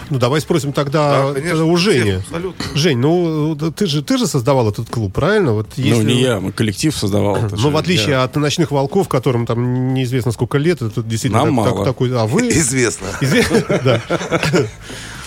Ну, 0.10 0.18
давай 0.18 0.42
спросим 0.42 0.74
тогда, 0.74 1.28
Да, 1.28 1.34
конечно, 1.34 1.50
тогда 1.60 1.66
у 1.66 1.78
Жени. 1.78 2.02
всем, 2.02 2.20
абсолютно. 2.22 2.66
Жень, 2.76 2.98
ну, 2.98 3.56
ты 3.56 3.86
же, 3.86 4.02
ты 4.04 4.18
же 4.18 4.26
создавал 4.26 4.70
этот 4.70 4.90
клуб, 4.90 5.14
правильно? 5.14 5.54
Вот 5.54 5.68
Ну, 5.78 5.84
если- 5.84 6.04
не 6.06 6.22
я, 6.22 6.40
мы 6.40 6.52
коллектив 6.52 6.96
создавал. 6.96 7.50
же 7.56 7.70
в 7.70 7.78
отличие 7.78 8.10
я. 8.12 8.24
от 8.24 8.36
ночных 8.36 8.72
волков, 8.72 9.08
которым 9.10 9.46
там 9.46 9.94
неизвестно 9.94 10.32
сколько 10.32 10.58
лет, 10.58 10.82
это 10.82 11.04
действительно 11.04 11.46
Нам 11.46 11.56
так- 11.56 11.66
так- 11.66 11.74
мало. 11.76 11.86
такой. 11.86 12.18
А 12.18 12.26
вы 12.26 12.48
Известно. 12.50 13.06
известно, 13.22 13.64
да. 13.84 14.02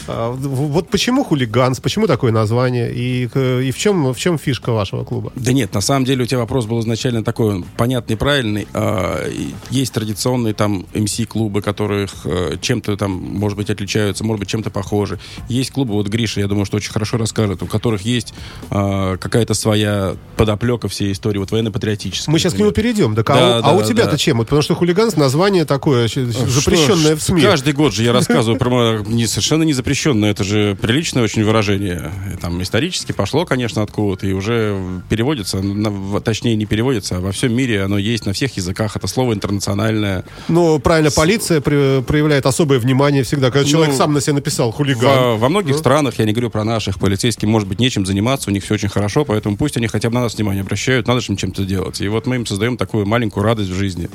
А, 0.09 0.31
Вот 0.33 0.89
почему 0.89 1.23
хулиганс, 1.25 1.81
почему 1.81 2.07
такое 2.07 2.33
название 2.33 2.93
и, 2.93 3.29
к- 3.29 3.61
и 3.61 3.71
в 3.71 3.79
чем 3.79 4.13
в 4.13 4.19
чем 4.19 4.39
фишка 4.39 4.73
вашего 4.73 5.05
клуба? 5.05 5.33
Да 5.37 5.53
нет, 5.53 5.75
на 5.75 5.81
самом 5.81 6.05
деле 6.05 6.25
у 6.25 6.27
тебя 6.27 6.39
вопрос 6.41 6.67
был 6.67 6.81
изначально 6.81 7.23
такой, 7.23 7.55
он 7.57 7.65
понятный, 7.77 8.17
правильный. 8.17 8.67
А, 8.75 9.29
Есть 9.71 9.93
традиционные 9.93 10.55
там 10.55 10.87
МС-клубы, 10.95 11.61
которых 11.63 12.11
э, 12.25 12.57
чем-то 12.61 12.97
там, 12.97 13.13
может 13.13 13.57
быть, 13.59 13.69
отличаются, 13.71 14.25
может 14.25 14.41
быть, 14.41 14.49
чем-то 14.49 14.71
похожи. 14.71 15.19
Есть 15.49 15.71
клубы, 15.73 15.93
вот 15.93 16.09
Гриша, 16.09 16.41
я 16.41 16.47
думаю, 16.49 16.65
что 16.65 16.77
очень 16.79 16.91
хорошо 16.93 17.17
расскажет, 17.19 17.63
у 17.63 17.67
которых 17.67 18.03
есть 18.03 18.33
а, 18.71 19.17
какая-то 19.19 19.53
своя 19.55 20.15
подоплека 20.37 20.89
всей 20.89 21.13
истории, 21.13 21.39
вот 21.39 21.51
военно-патриотическая. 21.51 22.33
Мы 22.33 22.39
сейчас 22.39 22.55
к 22.55 22.59
нему 22.59 22.69
например. 22.69 22.95
перейдем. 22.95 23.15
Так, 23.15 23.29
а, 23.31 23.35
Да, 23.35 23.59
у- 23.59 23.63
да, 23.63 23.69
а 23.69 23.73
у 23.75 23.81
да, 23.81 23.85
тебя-то 23.87 24.11
да. 24.13 24.17
чем? 24.17 24.39
Вот 24.39 24.45
потому 24.47 24.63
что 24.63 24.75
хулиганс 24.75 25.17
название 25.17 25.65
такое 25.67 26.09
запрещенное 26.09 27.15
Что 27.15 27.17
в 27.17 27.23
СМИ. 27.23 27.43
Каждый 27.43 27.73
год 27.75 27.93
же 27.93 28.05
я 28.05 28.13
рассказываю 28.13 28.59
про 28.59 28.99
совершенно 29.27 29.65
не 29.65 29.73
запрещенные 29.75 29.98
запрещенное, 29.99 30.31
это 30.31 30.45
же 30.45 30.77
приличное 30.81 31.25
очень 31.25 31.43
выражение. 31.45 32.13
Там 32.41 32.63
исторически 32.63 33.11
пошло, 33.13 33.45
конечно, 33.45 33.83
откуда-то, 33.83 34.27
и 34.29 34.33
уже 34.33 34.81
переводится, 35.09 35.61
на- 35.61 35.91
в- 35.91 36.21
точнее 36.21 36.55
не 36.57 36.67
переводится, 36.67 37.17
а 37.17 37.21
во 37.21 37.33
всем 37.33 37.53
мире 37.53 37.83
оно 37.83 37.99
есть 37.99 38.25
на 38.25 38.33
всех 38.33 38.57
языках. 38.57 38.95
Это 38.97 39.09
слово 39.09 39.33
интернациональное. 39.33 40.25
Ну, 40.49 40.79
правильно, 40.79 41.11
полиция 41.11 41.61
при- 41.61 42.01
проявляет 42.03 42.47
особое 42.47 42.79
внимание 42.79 43.25
всегда, 43.25 43.51
когда 43.51 43.69
человек 43.69 43.93
Ну, 43.93 43.99
сам 43.99 44.13
на 44.13 44.21
себя 44.21 44.35
написал 44.35 44.71
хулиган. 44.71 45.19
Во, 45.33 45.37
во 45.37 45.49
многих 45.49 45.77
странах, 45.77 46.19
я 46.19 46.25
не 46.27 46.33
говорю 46.33 46.51
про 46.51 46.63
наших, 46.65 47.01
полицейским 47.01 47.49
может 47.49 47.69
быть 47.69 47.81
нечем 47.81 48.07
заниматься, 48.07 48.51
у 48.51 48.53
них 48.53 48.63
все 48.63 48.75
очень 48.75 48.89
хорошо, 48.89 49.25
поэтому 49.25 49.57
пусть 49.57 49.77
они 49.77 49.89
хотя 49.89 50.11
бы 50.11 50.15
на 50.15 50.21
нас 50.23 50.37
внимание 50.37 50.63
обращают, 50.63 51.09
надо 51.09 51.21
же 51.21 51.33
им 51.33 51.37
чем-то 51.37 51.65
делать. 51.65 52.01
И 52.01 52.07
вот 52.09 52.27
мы 52.27 52.37
им 52.37 52.47
создаем 52.47 52.77
такую 52.77 53.05
маленькую 53.07 53.43
радость 53.45 53.71
в 53.71 53.75
жизни. 53.75 54.09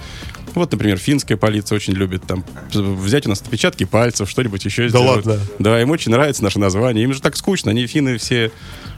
Вот, 0.55 0.71
например, 0.71 0.97
финская 0.97 1.37
полиция 1.37 1.75
очень 1.75 1.93
любит 1.93 2.23
там 2.27 2.43
взять 2.73 3.25
у 3.25 3.29
нас 3.29 3.41
отпечатки 3.41 3.83
пальцев, 3.85 4.29
что-нибудь 4.29 4.63
еще 4.65 4.83
Да 4.83 4.89
сделать. 4.99 5.25
ладно? 5.25 5.39
Да, 5.59 5.81
им 5.81 5.89
очень 5.91 6.11
нравится 6.11 6.43
наше 6.43 6.59
название. 6.59 7.03
Им 7.03 7.13
же 7.13 7.21
так 7.21 7.35
скучно, 7.35 7.71
они 7.71 7.87
финны 7.87 8.17
все 8.17 8.51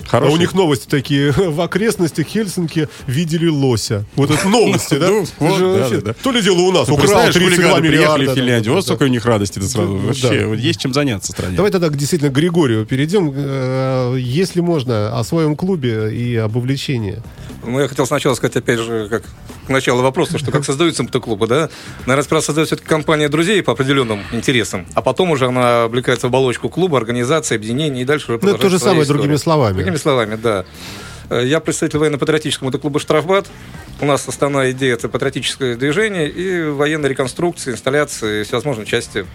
А 0.03 0.07
хорошие. 0.07 0.35
у 0.35 0.39
них 0.39 0.53
новости 0.53 0.87
такие. 0.87 1.31
В 1.37 1.61
окрестностях 1.61 2.27
Хельсинки 2.27 2.89
видели 3.07 3.47
лося. 3.47 4.05
Вот 4.15 4.31
это 4.31 4.47
новости, 4.47 4.95
да? 4.99 5.09
Ну, 5.09 5.25
да, 5.39 5.89
да, 5.89 6.01
да. 6.01 6.13
То 6.13 6.31
ли 6.31 6.41
дело 6.41 6.59
у 6.61 6.71
нас. 6.71 6.87
Ну, 6.87 6.95
Украл 6.95 6.97
представляешь, 7.07 7.33
32 7.33 7.57
хулиганы 7.57 7.87
приехали 7.87 8.25
в 8.27 8.33
Финляндию, 8.35 8.73
вот 8.73 8.81
Да. 8.81 8.85
сколько 8.87 9.03
у 9.03 9.07
них 9.07 9.25
радости 9.25 9.59
сразу. 9.59 9.97
Да. 9.97 10.07
Вообще, 10.07 10.55
есть 10.57 10.79
чем 10.81 10.93
заняться 10.93 11.31
стране. 11.31 11.55
Давай 11.55 11.71
тогда 11.71 11.89
действительно 11.89 12.31
к 12.31 12.33
Григорию 12.35 12.85
перейдем. 12.85 13.31
Э, 13.35 14.15
Если 14.19 14.59
можно, 14.61 15.17
о 15.17 15.23
своем 15.23 15.55
клубе 15.55 16.13
и 16.13 16.35
об 16.35 16.55
увлечении. 16.57 17.21
Ну, 17.65 17.79
я 17.79 17.87
хотел 17.87 18.05
сначала 18.05 18.33
сказать, 18.35 18.55
опять 18.57 18.79
же, 18.79 19.07
как 19.09 19.23
к 19.65 19.69
началу 19.69 20.01
вопроса, 20.01 20.37
что 20.37 20.51
как 20.51 20.63
создаются 20.65 21.03
мотоклубы, 21.03 21.47
да? 21.47 21.69
Наверное, 22.05 22.23
сперва 22.23 22.41
создается 22.41 22.75
все-таки 22.75 22.89
компания 22.89 23.29
друзей 23.29 23.61
по 23.63 23.73
определенным 23.73 24.21
интересам, 24.31 24.85
а 24.93 25.01
потом 25.01 25.31
уже 25.31 25.47
она 25.47 25.83
облекается 25.83 26.27
в 26.27 26.29
оболочку 26.29 26.69
клуба, 26.69 26.97
организации, 26.97 27.55
объединения 27.55 28.01
и 28.01 28.05
дальше 28.05 28.31
уже 28.33 28.39
Ну, 28.43 28.49
это 28.51 28.59
то 28.59 28.69
же 28.69 28.79
самое 28.79 29.01
историю. 29.03 29.21
другими 29.23 29.37
словами. 29.37 29.75
Другими 29.75 29.97
словами, 29.97 30.35
да. 30.35 30.65
Э, 31.29 31.43
Я 31.45 31.59
представитель 31.59 31.99
военно-патриотического 31.99 32.67
мотоклуба 32.67 32.99
«Штрафбат». 32.99 33.47
У 34.01 34.05
нас 34.05 34.27
основная 34.27 34.71
идея– 34.71 34.93
это 34.95 35.07
патриотическое 35.07 35.75
движение 35.77 36.29
и 36.29 36.63
военная 36.69 37.09
реконструкция, 37.09 37.73
инсталляции, 37.73 38.43
всевозможные 38.43 38.85
части. 38.85 39.25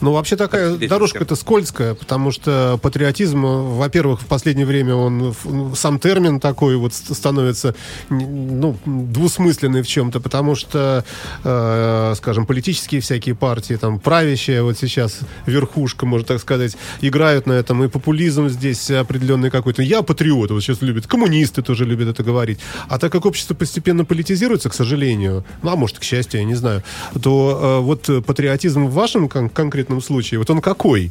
Ну, 0.00 0.12
вообще 0.12 0.36
такая 0.36 0.76
дорожка-то 0.76 1.36
скользкая, 1.36 1.94
потому 1.94 2.30
что 2.30 2.78
патриотизм, 2.80 3.42
во-первых, 3.42 4.22
в 4.22 4.26
последнее 4.26 4.66
время 4.66 4.94
он, 4.94 5.34
ну, 5.44 5.74
сам 5.74 5.98
термин 5.98 6.40
такой 6.40 6.76
вот 6.76 6.94
ст- 6.94 7.14
становится, 7.14 7.74
ну, 8.08 8.76
двусмысленный 8.86 9.82
в 9.82 9.86
чем-то, 9.86 10.20
потому 10.20 10.54
что, 10.54 11.04
э, 11.44 12.14
скажем, 12.16 12.46
политические 12.46 13.00
всякие 13.00 13.34
партии, 13.34 13.74
там, 13.74 13.98
правящая 14.00 14.62
вот 14.62 14.78
сейчас 14.78 15.18
верхушка, 15.46 16.06
можно 16.06 16.26
так 16.26 16.40
сказать, 16.40 16.76
играют 17.02 17.46
на 17.46 17.52
этом, 17.52 17.84
и 17.84 17.88
популизм 17.88 18.48
здесь 18.48 18.90
определенный 18.90 19.50
какой-то. 19.50 19.82
Я 19.82 20.02
патриот, 20.02 20.50
вот 20.50 20.62
сейчас 20.62 20.80
любят, 20.82 21.06
коммунисты 21.06 21.62
тоже 21.62 21.84
любят 21.84 22.08
это 22.08 22.22
говорить. 22.22 22.58
А 22.88 22.98
так 22.98 23.12
как 23.12 23.26
общество 23.26 23.54
постепенно 23.54 24.04
политизируется, 24.04 24.70
к 24.70 24.74
сожалению, 24.74 25.44
ну, 25.62 25.70
а 25.70 25.76
может, 25.76 25.98
к 25.98 26.02
счастью, 26.02 26.40
я 26.40 26.46
не 26.46 26.54
знаю, 26.54 26.82
то 27.22 27.60
э, 27.62 27.84
вот 27.84 28.08
патриотизм 28.24 28.86
в 28.86 28.92
вашем 28.94 29.28
кон- 29.28 29.50
конкретном 29.50 29.89
случае, 29.98 30.38
вот 30.38 30.48
он 30.50 30.60
какой? 30.60 31.10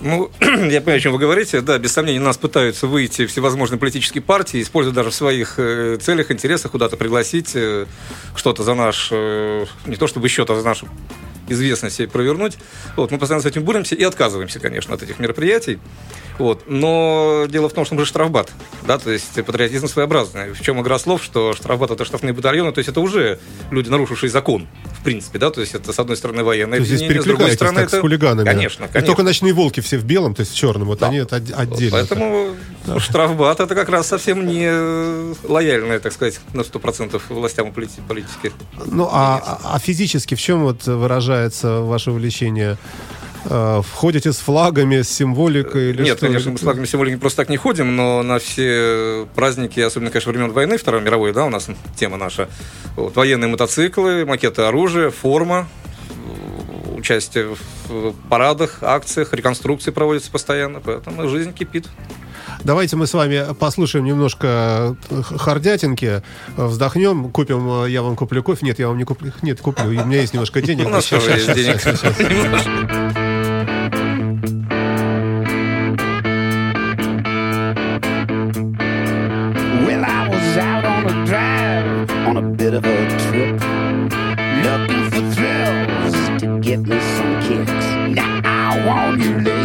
Ну, 0.00 0.30
я 0.40 0.80
понимаю, 0.80 0.96
о 0.96 1.00
чем 1.00 1.12
вы 1.12 1.18
говорите. 1.18 1.60
Да, 1.60 1.78
без 1.78 1.92
сомнения, 1.92 2.20
нас 2.20 2.36
пытаются 2.36 2.86
выйти 2.86 3.26
всевозможные 3.26 3.78
политические 3.78 4.22
партии, 4.22 4.60
используя 4.60 4.92
даже 4.94 5.10
в 5.10 5.14
своих 5.14 5.54
э, 5.58 5.98
целях, 6.00 6.30
интересах 6.30 6.72
куда-то 6.72 6.96
пригласить, 6.96 7.52
э, 7.54 7.86
что-то 8.34 8.64
за 8.64 8.74
наш, 8.74 9.08
э, 9.12 9.66
не 9.86 9.96
то 9.96 10.06
чтобы 10.06 10.28
счет, 10.28 10.50
а 10.50 10.56
за 10.56 10.64
нашу 10.64 10.88
известность 11.48 11.96
себе 11.96 12.08
провернуть. 12.08 12.54
Вот, 12.96 13.10
мы 13.10 13.18
постоянно 13.18 13.42
с 13.42 13.46
этим 13.46 13.62
боремся 13.64 13.94
и 13.94 14.02
отказываемся, 14.02 14.58
конечно, 14.60 14.94
от 14.94 15.02
этих 15.02 15.18
мероприятий. 15.18 15.78
Вот. 16.38 16.64
Но 16.66 17.46
дело 17.48 17.68
в 17.68 17.72
том, 17.72 17.84
что 17.84 17.94
мы 17.94 18.02
же 18.02 18.06
штрафбат, 18.06 18.52
да, 18.86 18.98
то 18.98 19.10
есть 19.10 19.32
патриотизм 19.44 19.88
своеобразный. 19.88 20.52
В 20.52 20.60
чем 20.60 20.80
игра 20.82 20.98
слов, 20.98 21.22
что 21.24 21.54
штрафбат 21.54 21.90
это 21.92 22.04
штрафные 22.04 22.32
батальоны, 22.34 22.72
то 22.72 22.78
есть 22.78 22.88
это 22.88 23.00
уже 23.00 23.38
люди, 23.70 23.88
нарушившие 23.88 24.28
закон, 24.30 24.66
в 25.00 25.04
принципе, 25.04 25.38
да, 25.38 25.50
то 25.50 25.60
есть 25.60 25.74
это 25.74 25.92
с 25.92 25.98
одной 25.98 26.16
стороны 26.16 26.44
военное 26.44 26.78
То 26.78 26.82
есть 26.82 26.88
здесь 26.88 27.00
объединение, 27.02 27.22
с 27.22 27.26
другой 27.26 27.52
стороны 27.52 27.80
так 27.80 27.90
с 27.90 27.92
это... 27.94 28.00
хулиганами. 28.02 28.44
Конечно, 28.44 28.84
И 28.84 28.88
конечно. 28.88 29.06
только 29.06 29.22
ночные 29.22 29.52
волки 29.52 29.80
все 29.80 29.98
в 29.98 30.04
белом, 30.04 30.34
то 30.34 30.40
есть 30.40 30.52
в 30.52 30.56
черном, 30.56 30.88
вот 30.88 31.02
они 31.02 31.18
это 31.18 31.36
от- 31.36 31.52
отдельно. 31.52 31.92
Поэтому 31.92 32.54
штрафбат 32.98 33.60
это 33.60 33.74
как 33.74 33.88
раз 33.88 34.06
совсем 34.06 34.46
не 34.46 34.66
э, 34.68 35.34
лояльное, 35.44 36.00
так 36.00 36.12
сказать, 36.12 36.40
на 36.52 36.60
100% 36.60 37.20
властям 37.30 37.68
и 37.68 37.70
полити- 37.72 38.02
политике. 38.06 38.52
Ну, 38.84 39.08
а, 39.10 39.58
а 39.64 39.78
физически 39.78 40.34
в 40.34 40.40
чем 40.40 40.62
вот 40.64 40.86
выражается 40.86 41.35
ваше 41.62 42.10
увлечение? 42.10 42.76
Э, 43.48 43.82
Входите 43.82 44.32
с 44.32 44.38
флагами, 44.38 45.02
с 45.02 45.08
символикой? 45.08 45.90
Или 45.90 46.02
Нет, 46.02 46.18
что? 46.18 46.26
конечно, 46.26 46.50
мы 46.50 46.58
с 46.58 46.60
флагами 46.62 46.84
символики 46.86 47.16
просто 47.16 47.38
так 47.38 47.48
не 47.48 47.56
ходим, 47.56 47.94
но 47.96 48.22
на 48.22 48.38
все 48.38 49.26
праздники, 49.34 49.80
особенно, 49.80 50.10
конечно, 50.10 50.32
времен 50.32 50.52
войны 50.52 50.78
Второй 50.78 51.00
мировой, 51.00 51.32
да, 51.32 51.44
у 51.44 51.50
нас 51.50 51.68
тема 51.96 52.16
наша, 52.16 52.48
вот, 52.96 53.14
военные 53.16 53.48
мотоциклы, 53.48 54.24
макеты 54.24 54.62
оружия, 54.62 55.10
форма, 55.10 55.68
участие 56.96 57.56
в 57.88 58.14
парадах, 58.28 58.78
акциях, 58.82 59.32
реконструкции 59.32 59.90
проводятся 59.90 60.30
постоянно, 60.30 60.80
поэтому 60.80 61.28
жизнь 61.28 61.52
кипит. 61.52 61.86
Давайте 62.64 62.96
мы 62.96 63.06
с 63.06 63.14
вами 63.14 63.54
послушаем 63.54 64.04
немножко 64.04 64.96
э, 65.10 65.22
хардятинки, 65.22 66.22
э, 66.56 66.66
вздохнем, 66.66 67.30
купим, 67.30 67.84
э, 67.84 67.90
я 67.90 68.02
вам 68.02 68.16
куплю 68.16 68.42
кофе. 68.42 68.66
Нет, 68.66 68.78
я 68.78 68.88
вам 68.88 68.98
не 68.98 69.04
куплю. 69.04 69.32
Нет, 69.42 69.60
куплю. 69.60 69.86
У 69.86 70.04
меня 70.04 70.20
есть 70.20 70.32
немножко 70.32 70.60
денег. 70.60 70.86
У 70.86 70.90
нас 70.90 71.06
тоже 71.06 71.30
есть 71.30 71.54
денег. 71.54 71.80
щас, 71.80 72.00
щас. 72.00 72.16
Well, 79.86 80.04
I 80.04 80.28
was 80.28 80.56
out 80.56 80.84
on 80.84 81.06
a 81.06 81.24
drive 81.26 82.10
on 82.26 82.36
a 82.36 82.42
bit 82.42 82.74
of 82.74 82.84
a 82.84 83.06
trip, 83.28 83.60
looking 84.64 85.10
for 85.10 85.22
thrills 85.34 86.40
to 86.40 86.58
get 86.60 86.80
me 86.86 86.98
some 87.16 87.40
kicks. 87.42 87.86
Now 88.08 88.40
I 88.44 88.84
want 88.86 89.22
you 89.22 89.55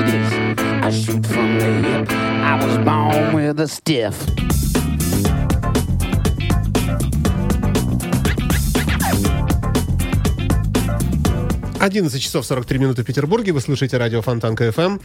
shoot 0.92 1.26
from 1.26 1.58
the 1.58 1.66
hip. 1.66 2.12
I 2.12 2.64
was 2.64 2.78
born 2.80 3.34
with 3.34 3.60
a 3.60 3.68
stiff. 3.68 4.61
11 11.82 12.22
часов 12.22 12.46
43 12.46 12.78
минуты 12.78 13.02
в 13.02 13.06
Петербурге. 13.06 13.54
Вы 13.54 13.60
слушаете 13.60 13.98
радио 13.98 14.22
Фонтанка 14.22 14.72
ФМ. 14.72 15.00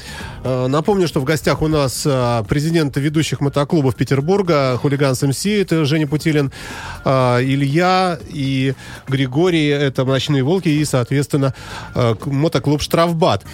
Э, 0.45 0.67
Напомню, 0.67 1.09
что 1.09 1.21
в 1.21 1.25
гостях 1.25 1.63
у 1.63 1.69
нас 1.69 2.03
э, 2.05 2.45
президент 2.47 2.99
ведущих 2.99 3.41
мотоклубов 3.41 3.97
Петербурга, 3.97 4.77
Хулиганс 4.77 5.23
МС, 5.23 5.47
это 5.47 5.87
Женя 5.87 6.07
Путилин, 6.07 6.53
э, 7.05 7.39
Илья 7.43 8.19
и 8.29 8.75
Григорий, 9.09 9.69
это 9.69 10.05
Ночные 10.05 10.43
Волки 10.43 10.69
и, 10.69 10.85
соответственно, 10.85 11.55
мотоклуб 12.27 12.83
Штрафбат. 12.83 13.45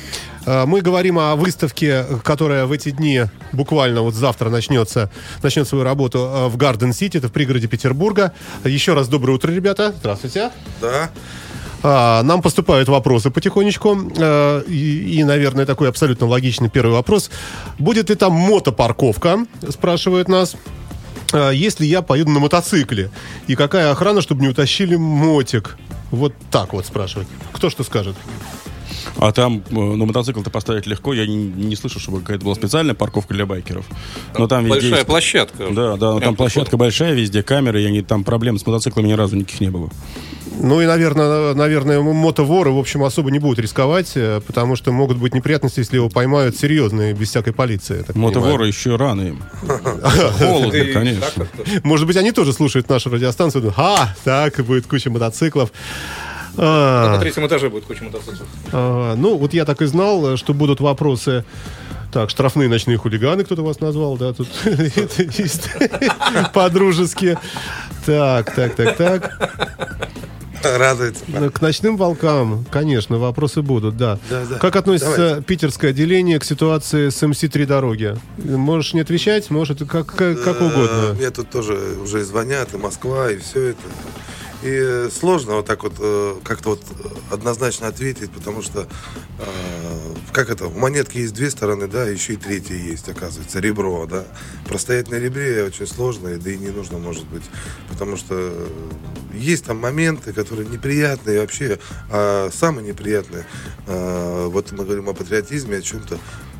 Мы 0.45 0.81
говорим 0.81 1.21
о 1.21 1.37
выставке, 1.37 2.05
которая 2.25 2.67
в 2.67 2.73
эти 2.73 2.91
дни, 2.91 3.27
буквально 3.53 4.03
вот 4.03 4.15
завтра 4.15 4.51
начнется, 4.51 5.11
начнет 5.43 5.69
свою 5.69 5.85
работу 5.85 6.49
в 6.49 6.57
Гарден 6.57 6.93
Сити, 6.93 7.19
это 7.19 7.29
в 7.29 7.33
пригороде 7.33 7.69
Петербурга. 7.69 8.33
Еще 8.65 8.95
раз 8.95 9.07
доброе 9.07 9.35
утро, 9.35 9.53
ребята. 9.53 9.95
Здравствуйте. 9.97 10.51
Да. 10.81 11.11
А, 11.83 12.23
Нам 12.23 12.43
поступают 12.43 12.89
вопросы 12.89 13.31
потихонечку. 13.31 13.99
Э, 14.17 14.63
И, 14.69 15.19
и, 15.19 15.25
наверное, 15.25 15.67
такой 15.67 15.89
абсолютно 15.89 16.27
логичный 16.27 16.69
первый 16.71 16.93
вопрос. 16.93 17.31
Будет 17.79 18.09
ли 18.11 18.15
там 18.17 18.33
мотопарковка, 18.33 19.47
спрашивают 19.69 20.29
нас. 20.29 20.57
А, 21.33 21.51
Если 21.51 21.85
я 21.87 22.03
поеду 22.03 22.31
на 22.31 22.41
мотоцикле, 22.41 23.11
и 23.49 23.55
какая 23.55 23.91
охрана, 23.91 24.21
чтобы 24.23 24.43
не 24.43 24.49
утащили 24.49 24.97
мотик? 24.97 25.77
Вот 26.11 26.35
так 26.51 26.73
вот 26.75 26.87
спрашивают. 26.87 27.29
Кто 27.53 27.71
что 27.71 27.85
скажет? 27.85 28.17
А 29.17 29.33
там 29.33 29.63
э, 29.71 29.75
на 29.75 30.05
мотоцикл-то 30.05 30.51
поставить 30.51 30.87
легко. 30.87 31.13
Я 31.15 31.27
не, 31.27 31.37
не 31.37 31.75
слышал, 31.75 32.01
чтобы 32.01 32.21
какая-то 32.21 32.45
была 32.45 32.55
специальная 32.55 32.95
парковка 32.95 33.35
для 33.35 33.47
байкеров. 33.47 33.85
Но 34.39 34.47
там 34.47 34.65
везде 34.65 34.75
Большая 34.81 34.91
есть- 34.99 35.07
площадка. 35.07 35.69
Да, 35.71 35.97
да, 35.97 36.13
но 36.13 36.21
там 36.21 36.37
площадка 36.37 36.77
большая, 36.77 37.15
везде 37.15 37.43
камеры, 37.43 37.83
и 37.83 37.87
они, 37.87 38.03
там 38.03 38.23
проблем 38.25 38.59
с 38.59 38.67
мотоциклами 38.67 39.09
ни 39.09 39.13
разу 39.15 39.37
никаких 39.37 39.61
не 39.61 39.71
было. 39.71 39.91
Ну 40.61 40.81
и, 40.81 40.87
наверное, 40.87 41.55
наверное, 41.55 42.01
мотоворы, 42.01 42.71
в 42.71 42.79
общем, 42.79 43.03
особо 43.03 43.31
не 43.31 43.39
будут 43.39 43.59
рисковать, 43.59 44.13
э, 44.15 44.41
потому 44.47 44.77
что 44.77 44.93
могут 44.93 45.17
быть 45.19 45.35
неприятности, 45.35 45.81
если 45.81 45.97
его 45.97 46.09
поймают 46.09 46.57
серьезные, 46.57 47.15
без 47.15 47.31
всякой 47.31 47.53
полиции. 47.53 48.05
Мотоворы 48.15 48.67
еще 48.67 48.97
рано 48.97 49.23
им. 49.23 49.43
Холодно, 50.39 50.85
конечно. 50.93 51.47
Может 51.83 52.07
быть, 52.07 52.17
они 52.17 52.33
тоже 52.33 52.53
слушают 52.53 52.89
нашу 52.89 53.11
радиостанцию, 53.11 53.73
а, 53.77 54.15
так, 54.25 54.57
будет 54.65 54.87
куча 54.87 55.11
мотоциклов. 55.11 55.73
А. 56.57 57.15
На 57.15 57.19
третьем 57.19 57.47
этаже 57.47 57.71
будет 57.71 57.85
куча 57.85 58.05
мотоциклов. 58.05 58.49
Ага, 58.73 59.17
ну, 59.17 59.37
вот 59.37 59.55
я 59.55 59.65
так 59.65 59.81
и 59.83 59.87
знал, 59.87 60.35
э, 60.35 60.37
что 60.37 60.55
будут 60.55 60.81
вопросы. 60.81 61.45
Так, 62.13 62.29
штрафные 62.29 62.69
ночные 62.69 62.99
хулиганы, 62.99 63.43
кто-то 63.43 63.63
вас 63.63 63.81
назвал, 63.81 64.19
да, 64.19 64.35
тут 64.35 64.49
по-дружески. 66.53 67.39
Так, 68.05 68.55
так, 68.55 68.75
так, 68.75 68.97
так. 68.99 69.39
Радуется. 70.79 71.25
Э, 71.33 71.51
К 71.51 71.61
ночным 71.61 71.97
волкам, 71.97 72.65
конечно, 72.71 73.19
вопросы 73.19 73.63
будут, 73.63 73.97
да. 73.97 74.19
Да, 74.31 74.45
да. 74.49 74.59
Как 74.59 74.77
относится 74.77 75.17
Давайте. 75.17 75.43
питерское 75.45 75.91
отделение 75.91 76.39
к 76.39 76.45
ситуации 76.45 77.09
с 77.09 77.23
МС-3 77.23 77.67
дороги? 77.67 78.17
Можешь 78.39 78.95
не 78.95 79.01
отвечать, 79.01 79.51
может, 79.51 79.79
как, 79.89 80.07
как, 80.07 80.43
как 80.43 80.61
Э, 80.61 80.65
угодно. 80.67 81.15
Мне 81.19 81.31
тут 81.31 81.51
тоже 81.51 81.79
уже 82.03 82.25
звонят, 82.25 82.75
и 82.75 82.77
Москва, 82.77 83.31
и 83.31 83.39
все 83.39 83.69
это. 83.71 83.81
И 84.63 85.09
сложно 85.11 85.57
вот 85.57 85.67
так 85.67 85.83
вот 85.83 85.95
э, 85.99 86.37
как-то 86.45 86.71
вот 86.71 86.83
однозначно 87.33 87.89
ответить, 87.89 88.31
потому 88.31 88.63
что 88.63 88.87
э, 89.39 90.15
как 90.33 90.51
это, 90.51 90.69
у 90.69 90.79
монетки 90.79 91.19
есть 91.19 91.35
две 91.35 91.51
стороны, 91.51 91.89
да, 91.89 92.05
еще 92.05 92.35
и 92.35 92.37
третья 92.37 92.77
есть, 92.77 93.09
оказывается, 93.09 93.59
ребро, 93.59 94.07
да. 94.07 94.25
Простоять 94.67 95.11
на 95.11 95.17
ребре 95.17 95.65
очень 95.65 95.89
сложно, 95.89 96.37
да 96.37 96.51
и 96.51 96.57
не 96.57 96.69
нужно, 96.69 96.99
может 96.99 97.27
быть, 97.27 97.43
потому 97.89 98.17
что 98.17 98.35
э, 98.37 98.69
есть 99.35 99.65
там 99.65 99.79
моменты, 99.79 100.33
которые 100.33 100.69
неприятные 100.69 101.41
вообще, 101.41 101.81
а 102.11 102.49
самые 102.53 102.87
неприятные. 102.87 103.45
вот 103.87 104.71
мы 104.73 104.85
говорим 104.85 105.09
о 105.09 105.15
патриотизме, 105.15 105.79
о 105.79 105.83
чем-то. 105.83 106.19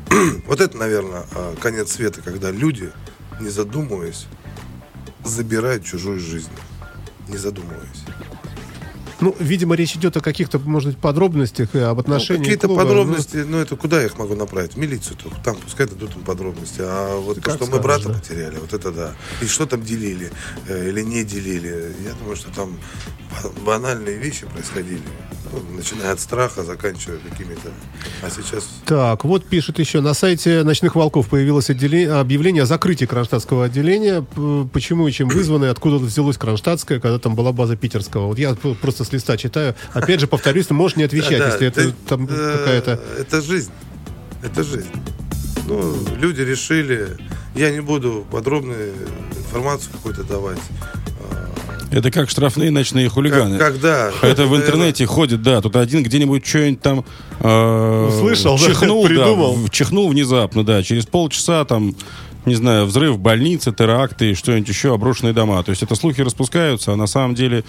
вот 0.47 0.59
это, 0.59 0.77
наверное, 0.77 1.23
конец 1.61 1.93
света, 1.93 2.21
когда 2.21 2.51
люди, 2.51 2.91
не 3.39 3.49
задумываясь, 3.49 4.25
забирают 5.23 5.85
чужую 5.85 6.19
жизнь, 6.19 6.49
не 7.27 7.37
задумываясь. 7.37 8.03
Ну, 9.23 9.35
видимо, 9.39 9.75
речь 9.75 9.95
идет 9.95 10.17
о 10.17 10.21
каких-то, 10.21 10.59
может 10.59 10.89
быть, 10.89 10.97
подробностях 10.97 11.73
и 11.75 11.79
об 11.79 11.95
Ну, 11.95 12.01
отношениях 12.01 12.43
Какие-то 12.43 12.67
клуба. 12.67 12.81
подробности, 12.83 13.37
ну 13.37 13.57
это 13.57 13.75
куда 13.77 13.99
я 14.01 14.07
их 14.07 14.17
могу 14.17 14.35
направить? 14.35 14.73
В 14.73 14.77
милицию 14.77 15.15
только. 15.15 15.37
Там 15.41 15.55
пускай 15.55 15.87
дадут 15.87 16.13
им 16.15 16.23
подробности. 16.23 16.81
А 16.81 17.17
вот 17.19 17.35
то, 17.41 17.49
что 17.51 17.59
мы 17.61 17.65
скажешь, 17.67 17.83
брата 17.83 18.07
да. 18.09 18.13
потеряли, 18.19 18.57
вот 18.57 18.73
это 18.73 18.91
да. 18.91 19.11
И 19.41 19.45
что 19.45 19.65
там 19.65 19.81
делили 19.81 20.29
э, 20.67 20.89
или 20.89 21.01
не 21.01 21.23
делили. 21.23 21.93
Я 22.05 22.13
думаю, 22.19 22.35
что 22.35 22.51
там 22.53 22.77
ба- 23.31 23.51
банальные 23.65 24.17
вещи 24.17 24.45
происходили. 24.45 24.99
Ну, 25.51 25.77
начиная 25.77 26.13
от 26.13 26.19
страха, 26.19 26.63
заканчивая 26.63 27.19
какими-то. 27.29 27.69
А 28.23 28.29
сейчас 28.31 28.67
Так, 28.85 29.23
вот 29.23 29.45
пишет 29.45 29.77
еще, 29.77 30.01
на 30.01 30.15
сайте 30.15 30.63
«Ночных 30.63 30.95
волков» 30.95 31.27
появилось 31.29 31.69
отделе- 31.69 32.09
объявление 32.09 32.63
о 32.63 32.65
закрытии 32.65 33.05
кронштадтского 33.05 33.65
отделения. 33.65 34.25
Почему 34.73 35.07
и 35.07 35.11
чем 35.11 35.29
вызвано, 35.29 35.65
и 35.65 35.67
откуда 35.67 35.97
взялось 35.97 36.37
кронштадтское, 36.37 36.99
когда 36.99 37.19
там 37.19 37.35
была 37.35 37.51
база 37.51 37.75
питерского? 37.77 38.27
Вот 38.27 38.39
я 38.39 38.55
просто 38.81 39.03
листа 39.13 39.37
читаю. 39.37 39.75
Опять 39.93 40.19
же, 40.19 40.27
повторюсь, 40.27 40.67
ты 40.67 40.73
можешь 40.73 40.97
не 40.97 41.03
отвечать, 41.03 41.39
Да, 41.39 41.47
да, 41.47 41.53
если 41.53 41.67
это 41.67 41.91
там 42.07 42.27
э, 42.29 42.57
какая-то... 42.57 42.99
Это 43.19 43.41
жизнь. 43.41 43.71
Это 44.43 44.63
жизнь. 44.63 44.89
Ну, 45.67 45.95
люди 46.19 46.41
решили. 46.41 47.07
Я 47.55 47.69
не 47.71 47.79
буду 47.81 48.25
подробную 48.31 48.91
информацию 49.37 49.91
какую-то 49.93 50.23
давать. 50.23 50.59
Это 51.91 52.09
как 52.09 52.27
штрафные 52.29 52.71
ночные 52.71 53.07
хулиганы. 53.07 53.57
Как- 53.59 53.73
когда? 53.73 54.07
Это 54.23 54.45
в 54.45 54.49
Наверное, 54.49 54.59
интернете 54.61 55.05
ходит, 55.05 55.43
да. 55.43 55.61
Тут 55.61 55.75
один 55.75 56.01
где-нибудь 56.03 56.43
что-нибудь 56.45 56.81
там 56.81 57.05
э, 57.39 58.07
Услышал, 58.09 58.57
да, 58.57 58.65
чихнул, 58.65 59.03
да, 59.03 59.09
придумал. 59.09 59.53
в- 59.55 59.69
чихнул 59.69 60.09
внезапно, 60.09 60.65
да. 60.65 60.81
Через 60.81 61.05
полчаса 61.05 61.63
там, 61.65 61.95
не 62.45 62.55
знаю, 62.55 62.85
взрыв 62.85 63.19
больницы, 63.19 63.71
теракты 63.71 64.35
что-нибудь 64.35 64.69
еще, 64.69 64.93
обрушенные 64.93 65.33
дома. 65.33 65.61
То 65.63 65.71
есть 65.71 65.83
это 65.83 65.95
слухи 65.95 66.21
распускаются, 66.21 66.93
а 66.93 66.95
на 66.95 67.07
самом 67.07 67.35
деле 67.35 67.63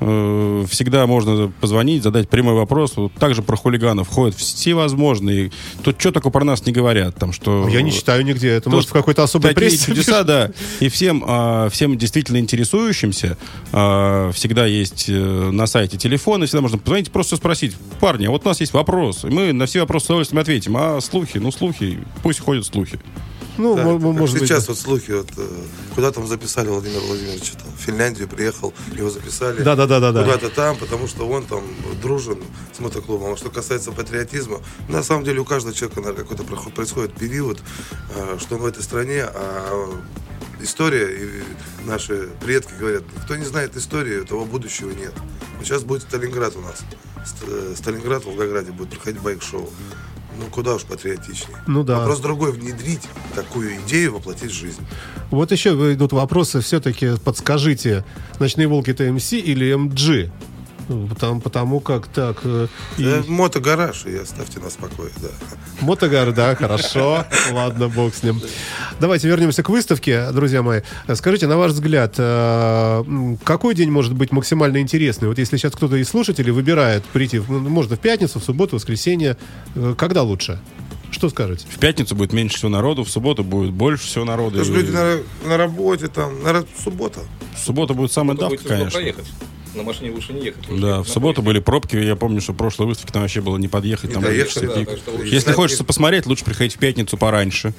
э, 0.00 0.64
всегда 0.68 1.06
можно 1.06 1.52
позвонить, 1.60 2.02
задать 2.02 2.28
прямой 2.28 2.54
вопрос. 2.54 2.96
Вот 2.96 3.12
также 3.14 3.42
про 3.42 3.56
хулиганов 3.56 4.08
ходят 4.08 4.36
всевозможные. 4.36 5.50
Тут 5.82 6.00
что 6.00 6.12
только 6.12 6.30
про 6.30 6.44
нас 6.44 6.64
не 6.66 6.72
говорят, 6.72 7.16
там 7.16 7.32
что. 7.32 7.68
Я 7.68 7.82
не 7.82 7.92
читаю 7.92 8.24
нигде. 8.24 8.48
Это 8.48 8.64
Тут 8.64 8.74
может 8.74 8.90
в 8.90 8.92
какой-то 8.92 9.22
особой 9.22 9.54
прессе. 9.54 9.86
чудеса, 9.86 10.22
да. 10.22 10.50
И 10.80 10.88
всем, 10.88 11.24
а, 11.26 11.68
всем 11.70 11.96
действительно 11.96 12.38
интересующимся 12.38 13.36
а, 13.72 14.30
всегда 14.32 14.66
есть 14.66 15.06
э, 15.08 15.50
на 15.50 15.66
сайте 15.66 15.96
телефон, 15.96 16.42
и 16.42 16.46
всегда 16.46 16.62
можно 16.62 16.78
позвонить, 16.78 17.10
просто 17.10 17.36
спросить, 17.36 17.74
парни, 18.00 18.26
а 18.26 18.30
вот 18.30 18.44
у 18.44 18.48
нас 18.48 18.60
есть 18.60 18.72
вопрос, 18.72 19.24
и 19.24 19.28
мы 19.28 19.52
на 19.52 19.66
все 19.66 19.80
вопросы 19.80 20.06
с 20.06 20.08
удовольствием 20.08 20.40
ответим. 20.40 20.76
А 20.76 21.00
слухи, 21.00 21.38
ну 21.38 21.50
слухи, 21.50 21.98
пусть 22.22 22.40
ходят 22.40 22.66
слухи. 22.66 22.98
Ну, 23.58 23.76
Да, 23.76 23.84
может 23.84 24.38
быть, 24.38 24.48
сейчас 24.48 24.66
да. 24.66 24.72
вот 24.72 24.78
слухи, 24.80 25.10
вот, 25.10 25.28
э, 25.36 25.46
куда 25.94 26.10
там 26.12 26.26
записали 26.26 26.68
Владимира 26.68 27.00
Владимировича, 27.00 27.54
там, 27.54 27.68
в 27.76 27.80
Финляндию 27.80 28.28
приехал, 28.28 28.72
его 28.92 29.10
записали 29.10 29.62
Да-да-да-да-да. 29.62 30.22
куда-то 30.22 30.48
там, 30.50 30.76
потому 30.76 31.08
что 31.08 31.28
он 31.28 31.44
там 31.44 31.62
дружен 32.00 32.38
с 32.76 32.80
мотоклубом. 32.80 33.32
А 33.32 33.36
что 33.36 33.50
касается 33.50 33.90
патриотизма, 33.92 34.60
на 34.88 35.02
самом 35.02 35.24
деле 35.24 35.40
у 35.40 35.44
каждого 35.44 35.74
человека, 35.74 36.00
наверное, 36.00 36.24
какой-то 36.24 36.70
происходит 36.70 37.12
период, 37.14 37.60
э, 38.14 38.38
что 38.40 38.54
он 38.56 38.62
в 38.62 38.66
этой 38.66 38.82
стране, 38.82 39.24
а 39.24 40.00
история, 40.60 41.08
и 41.16 41.42
наши 41.86 42.28
предки 42.40 42.72
говорят, 42.78 43.02
кто 43.24 43.36
не 43.36 43.44
знает 43.44 43.76
историю, 43.76 44.24
того 44.24 44.44
будущего 44.44 44.90
нет. 44.90 45.12
Сейчас 45.62 45.82
будет 45.82 46.02
Сталинград 46.02 46.54
у 46.56 46.60
нас. 46.60 46.78
Ст- 47.26 47.76
Сталинград 47.76 48.22
в 48.22 48.26
Волгограде 48.26 48.70
будет 48.72 48.90
проходить 48.90 49.20
байк-шоу. 49.20 49.68
Ну, 50.38 50.44
куда 50.50 50.74
уж 50.74 50.84
патриотичнее. 50.84 51.58
Ну 51.66 51.82
да. 51.82 51.98
Вопрос 51.98 52.20
другой, 52.20 52.52
внедрить 52.52 53.02
такую 53.34 53.76
идею, 53.86 54.14
воплотить 54.14 54.52
в 54.52 54.54
жизнь. 54.54 54.80
Вот 55.30 55.50
еще 55.50 55.70
идут 55.92 56.12
вопросы. 56.12 56.60
Все-таки 56.60 57.16
подскажите, 57.24 58.04
«Ночные 58.38 58.68
волки» 58.68 58.90
это 58.90 59.10
МС 59.12 59.32
или 59.32 59.74
МГ? 59.74 60.30
Потому, 60.88 61.40
потому 61.40 61.80
как 61.80 62.06
так... 62.08 62.38
э, 62.44 62.66
и- 62.96 63.04
Э, 63.04 63.22
Мотогараж, 63.28 64.06
и 64.06 64.16
оставьте 64.16 64.58
нас 64.60 64.72
в 64.72 64.76
покое, 64.78 65.10
да. 65.20 65.28
Мотогар, 65.80 66.32
да, 66.32 66.54
хорошо. 66.54 67.24
Ладно, 67.52 67.88
бог 67.88 68.14
с 68.14 68.22
ним. 68.22 68.40
Давайте 68.98 69.28
вернемся 69.28 69.62
к 69.62 69.68
выставке, 69.68 70.30
друзья 70.32 70.62
мои. 70.62 70.80
Скажите, 71.14 71.46
на 71.46 71.58
ваш 71.58 71.72
взгляд, 71.72 72.14
э, 72.16 73.04
какой 73.44 73.74
день 73.74 73.90
может 73.90 74.14
быть 74.14 74.32
максимально 74.32 74.78
интересный? 74.78 75.28
Вот 75.28 75.38
если 75.38 75.56
сейчас 75.58 75.72
кто-то 75.72 75.96
из 75.96 76.08
слушателей 76.08 76.52
выбирает 76.52 77.04
прийти, 77.04 77.40
ну, 77.46 77.58
можно 77.60 77.96
в 77.96 78.00
пятницу, 78.00 78.40
в 78.40 78.44
субботу, 78.44 78.70
в 78.70 78.80
воскресенье, 78.80 79.36
когда 79.98 80.22
лучше? 80.22 80.58
Что 81.10 81.28
скажете? 81.30 81.66
В 81.70 81.78
пятницу 81.78 82.14
будет 82.14 82.32
меньше 82.32 82.56
всего 82.58 82.70
народу, 82.70 83.02
в 83.04 83.10
субботу 83.10 83.42
будет 83.44 83.72
больше 83.72 84.06
всего 84.06 84.24
народу. 84.24 84.58
Потому 84.58 84.64
что 84.64 84.74
люди 84.74 84.90
на, 85.44 85.48
на 85.48 85.56
работе, 85.56 86.08
там, 86.08 86.42
на 86.42 86.64
суббота. 86.82 87.20
В 87.54 87.58
субботу 87.58 87.94
будет 87.94 88.12
самая 88.12 88.36
давка, 88.36 88.58
конечно. 88.66 88.90
проехать. 89.00 89.26
На 89.74 89.82
машине 89.82 90.10
лучше 90.10 90.32
не 90.32 90.44
ехать. 90.46 90.64
Да, 90.80 91.02
в 91.02 91.08
субботу 91.08 91.42
были 91.42 91.58
пробки. 91.60 91.96
Я 91.96 92.16
помню, 92.16 92.40
что 92.40 92.52
в 92.52 92.56
прошлой 92.56 92.86
выставке 92.86 93.12
там 93.12 93.22
вообще 93.22 93.40
было 93.40 93.56
не 93.58 93.68
подъехать. 93.68 94.10
Не 94.10 94.14
там 94.14 94.24
часы 94.24 94.66
да, 94.66 94.84
так 94.84 94.98
что 94.98 95.10
лучше 95.12 95.26
Если 95.26 95.52
хочется 95.52 95.84
посмотреть, 95.84 96.26
лучше 96.26 96.44
приходить 96.44 96.76
в 96.76 96.78
пятницу 96.78 97.16
пораньше. 97.16 97.74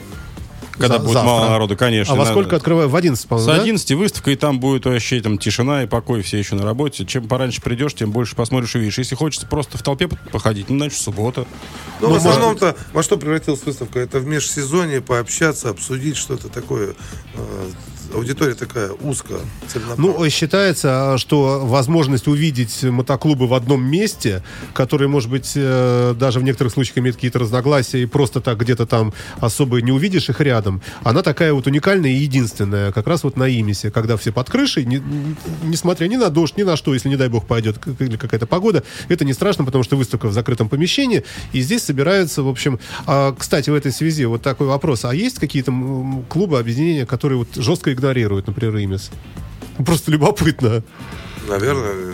Когда 0.74 0.96
За- 0.98 1.04
будет 1.04 1.14
завтра. 1.16 1.30
мало 1.30 1.50
народу, 1.50 1.76
конечно. 1.76 2.14
А 2.14 2.16
во 2.16 2.24
надо. 2.24 2.32
сколько 2.32 2.56
открываю? 2.56 2.88
В 2.88 2.96
11, 2.96 3.22
С 3.24 3.26
по-моему, 3.28 3.52
да? 3.54 3.62
11 3.62 3.92
выставка, 3.98 4.32
и 4.32 4.38
там 4.38 4.62
будет 4.62 4.86
вообще 4.86 5.20
там 5.20 5.38
тишина 5.38 5.84
и 5.84 5.88
покой, 5.88 6.22
все 6.22 6.38
еще 6.38 6.56
на 6.56 6.64
работе. 6.64 7.06
Чем 7.06 7.28
пораньше 7.28 7.62
придешь, 7.62 7.94
тем 7.96 8.12
больше 8.12 8.34
посмотришь 8.38 8.76
и 8.78 8.80
видишь. 8.80 8.98
Если 8.98 9.16
хочется 9.16 9.46
просто 9.46 9.78
в 9.78 9.84
толпе 9.84 10.08
походить, 10.32 10.70
ну, 10.70 10.78
значит, 10.78 10.98
суббота. 11.02 11.46
Но 12.00 12.08
Ну, 12.08 12.14
в 12.14 12.18
основном-то 12.20 12.78
во 12.94 13.04
что 13.04 13.18
превратилась 13.18 13.62
выставка? 13.66 14.00
Это 14.00 14.20
в 14.20 14.26
межсезонье 14.26 15.02
пообщаться, 15.02 15.70
обсудить 15.70 16.16
что-то 16.16 16.48
такое. 16.48 16.96
Э, 17.36 17.70
Аудитория 18.14 18.54
такая 18.56 18.92
узкая. 18.92 19.40
Ну, 19.98 20.30
считается, 20.30 21.16
что 21.18 21.66
возможность 21.66 22.28
увидеть 22.28 22.84
мотоклубы 22.84 23.48
в 23.48 23.54
одном 23.54 23.84
месте, 23.86 24.44
которые, 24.74 25.08
может 25.08 25.30
быть, 25.30 25.54
э, 25.56 26.16
даже 26.18 26.40
в 26.40 26.44
некоторых 26.44 26.74
случаях 26.74 26.98
имеют 27.00 27.16
какие-то 27.18 27.40
разногласия, 27.40 28.02
и 28.02 28.06
просто 28.06 28.42
так 28.42 28.58
где-то 28.60 28.86
там 28.86 29.14
особо 29.40 29.82
не 29.82 29.92
увидишь 29.92 30.30
их 30.30 30.42
рядом, 30.42 30.82
она 31.04 31.22
такая 31.22 31.54
вот 31.54 31.68
уникальная 31.68 32.12
и 32.12 32.16
единственная, 32.16 32.92
как 32.92 33.08
раз 33.08 33.24
вот 33.24 33.38
на 33.38 33.48
Имисе, 33.48 33.92
когда 33.92 34.18
все 34.18 34.32
под 34.32 34.50
крышей, 34.50 34.86
не- 34.86 34.98
не- 34.98 35.36
несмотря 35.64 36.08
ни 36.08 36.16
на 36.16 36.30
дождь, 36.30 36.58
ни 36.58 36.64
на 36.64 36.76
что, 36.76 36.94
если, 36.94 37.10
не 37.10 37.16
дай 37.16 37.30
бог, 37.30 37.46
пойдет 37.46 37.78
или 38.00 38.18
какая-то 38.18 38.48
погода, 38.48 38.84
это 39.08 39.26
не 39.26 39.34
страшно, 39.34 39.66
потому 39.66 39.84
что 39.84 39.96
выставка 39.96 40.28
в 40.28 40.34
закрытом 40.34 40.70
помещении, 40.70 41.24
и 41.54 41.62
здесь 41.62 41.84
собираются, 41.84 42.44
в 42.44 42.48
общем... 42.48 42.80
а, 43.06 43.34
кстати, 43.38 43.70
в 43.70 43.74
этой 43.74 43.92
связи 43.92 44.26
вот 44.26 44.42
такой 44.42 44.68
вопрос. 44.68 45.06
А 45.06 45.14
есть 45.14 45.40
какие-то 45.40 45.74
клубы, 46.30 46.60
объединения, 46.60 47.06
которые 47.06 47.40
вот 47.40 47.48
жестко 47.56 47.92
игнорируют, 48.00 48.48
например, 48.48 48.78
Имис? 48.78 49.12
Просто 49.86 50.12
любопытно. 50.12 50.84
Наверное, 51.48 52.14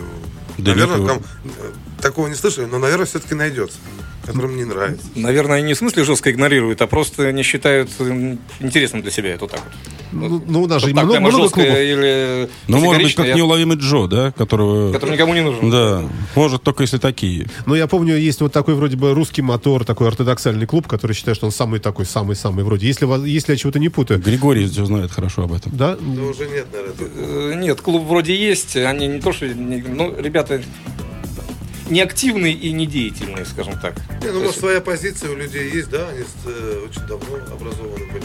Да 0.58 0.72
наверное, 0.74 0.98
нет, 0.98 1.08
там, 1.08 1.22
э, 1.44 1.72
такого 2.00 2.28
не 2.28 2.34
слышали, 2.34 2.66
но, 2.66 2.78
наверное, 2.78 3.06
все-таки 3.06 3.34
найдется, 3.34 3.78
которым 4.26 4.56
не 4.56 4.64
нравится. 4.64 5.06
Наверное, 5.14 5.60
не 5.62 5.74
в 5.74 5.78
смысле 5.78 6.04
жестко 6.04 6.30
игнорируют, 6.30 6.82
а 6.82 6.86
просто 6.86 7.32
не 7.32 7.42
считают 7.42 7.90
м, 8.00 8.38
интересным 8.60 9.02
для 9.02 9.10
себя. 9.10 9.30
Это 9.30 9.44
вот 9.44 9.52
так 9.52 9.60
вот. 9.64 9.72
Ну, 10.12 10.42
ну, 10.46 10.62
у 10.62 10.66
нас 10.68 10.80
же 10.82 10.88
Вот 10.88 11.02
много, 11.02 11.20
много 11.20 11.36
жестко 11.42 11.60
клубов. 11.62 11.78
или 11.78 12.48
Ну, 12.68 12.78
может 12.78 13.02
быть, 13.02 13.14
как 13.16 13.26
я- 13.26 13.34
неуловимый 13.34 13.76
Джо, 13.76 14.06
да, 14.06 14.30
которого... 14.32 14.92
который 14.92 15.12
никому 15.12 15.34
не 15.34 15.40
нужен. 15.42 15.68
Да, 15.70 16.04
может, 16.36 16.62
только 16.62 16.82
если 16.84 16.98
такие. 16.98 17.48
Но 17.66 17.74
я 17.74 17.86
помню, 17.88 18.16
есть 18.16 18.40
вот 18.40 18.52
такой 18.52 18.74
вроде 18.76 18.96
бы 18.96 19.12
русский 19.14 19.42
мотор, 19.42 19.84
такой 19.84 20.06
ортодоксальный 20.08 20.66
клуб, 20.66 20.86
который 20.86 21.12
считает, 21.12 21.36
что 21.36 21.46
он 21.46 21.52
самый 21.52 21.80
такой, 21.80 22.06
самый-самый 22.06 22.64
вроде. 22.64 22.86
Если, 22.86 23.06
если 23.28 23.52
я 23.52 23.58
чего-то 23.58 23.78
не 23.80 23.88
путаю. 23.88 24.20
Григорий 24.20 24.66
все 24.68 24.84
знает 24.86 25.10
хорошо 25.10 25.42
об 25.42 25.52
этом. 25.52 25.76
Да? 25.76 25.96
Да 26.00 26.22
уже 26.22 26.46
нет, 26.48 26.66
наверное. 26.72 27.52
Э, 27.52 27.54
Нет, 27.60 27.80
клуб 27.80 28.04
вроде 28.06 28.34
есть. 28.36 28.76
Они 28.76 29.08
не 29.08 29.20
то, 29.20 29.32
что... 29.32 29.46
Ну, 29.46 30.14
ребята... 30.18 30.62
неактивные 31.88 32.52
и 32.52 32.72
недеятельные, 32.72 33.44
скажем 33.44 33.78
так. 33.80 33.94
Не, 34.22 34.30
ну, 34.30 34.40
может, 34.40 34.56
своя 34.58 34.80
позиция 34.80 35.30
у 35.30 35.36
людей 35.36 35.70
есть, 35.70 35.90
да, 35.90 36.08
они 36.08 36.20
э, 36.46 36.86
очень 36.88 37.06
давно 37.06 37.36
образованы 37.52 38.06
были. 38.12 38.24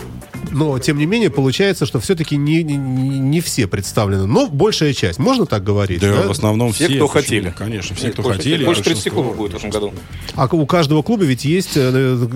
Но, 0.52 0.78
тем 0.80 0.98
не 0.98 1.06
менее, 1.06 1.30
получается, 1.30 1.86
что 1.86 2.00
все-таки 2.02 2.36
не, 2.36 2.62
не, 2.64 2.76
не 2.76 3.40
все 3.40 3.68
представлены. 3.68 4.26
Но 4.28 4.48
большая 4.48 4.94
часть. 4.94 5.18
Можно 5.18 5.46
так 5.46 5.64
говорить? 5.64 6.02
Да, 6.02 6.14
да? 6.24 6.28
в 6.28 6.32
основном 6.32 6.74
Все, 6.74 6.88
все. 6.88 6.96
кто 6.98 7.08
почему? 7.08 7.22
хотели. 7.22 7.54
Конечно, 7.58 7.96
все, 7.96 8.06
Нет, 8.08 8.14
кто 8.14 8.24
больше, 8.24 8.38
хотели. 8.40 8.66
Больше 8.66 8.84
30 8.84 8.96
большинство. 8.98 9.24
клубов 9.24 9.38
будет 9.38 9.54
в 9.54 9.56
этом 9.56 9.70
году. 9.70 9.94
А 10.36 10.48
у 10.54 10.66
каждого 10.66 11.04
клуба 11.04 11.24
ведь 11.24 11.46
есть, 11.46 11.72
э, 11.76 12.28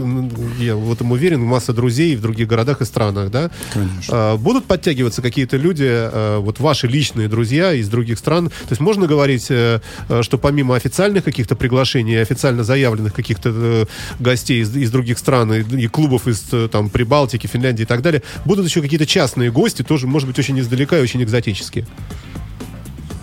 я 0.60 0.76
в 0.78 0.94
этом 0.94 1.12
уверен, 1.12 1.42
масса 1.42 1.74
друзей 1.74 2.16
в 2.16 2.22
других 2.22 2.48
городах 2.48 2.82
и 2.82 2.86
странах, 2.86 3.32
да? 3.32 3.52
Конечно. 3.74 4.14
А, 4.32 4.38
Будут 4.38 4.66
подтягиваться 4.66 5.22
какие-то 5.22 5.58
люди, 5.58 5.86
э, 5.86 6.38
вот 6.38 6.60
ваши 6.60 6.88
личные 6.88 7.28
друзья 7.28 7.74
из 7.74 7.90
других 7.90 8.18
стран? 8.18 8.48
То 8.50 8.70
есть 8.70 8.80
можно 8.80 9.08
говорить, 9.08 9.44
что 9.46 10.38
помимо 10.42 10.76
официальных 10.76 11.15
каких-то 11.22 11.56
приглашений, 11.56 12.22
официально 12.22 12.64
заявленных 12.64 13.14
каких-то 13.14 13.52
э, 13.54 13.86
гостей 14.20 14.62
из, 14.62 14.76
из 14.76 14.92
других 14.92 15.18
стран 15.18 15.54
и, 15.54 15.84
и 15.84 15.88
клубов 15.88 16.28
из 16.28 16.44
э, 16.52 16.68
там 16.72 16.90
Прибалтики, 16.90 17.48
Финляндии 17.48 17.84
и 17.84 17.86
так 17.86 18.02
далее, 18.02 18.22
будут 18.46 18.66
еще 18.66 18.82
какие-то 18.82 19.06
частные 19.06 19.52
гости, 19.52 19.82
тоже, 19.84 20.08
может 20.08 20.28
быть, 20.28 20.38
очень 20.40 20.60
издалека 20.60 20.98
и 20.98 21.02
очень 21.02 21.24
экзотические? 21.24 21.86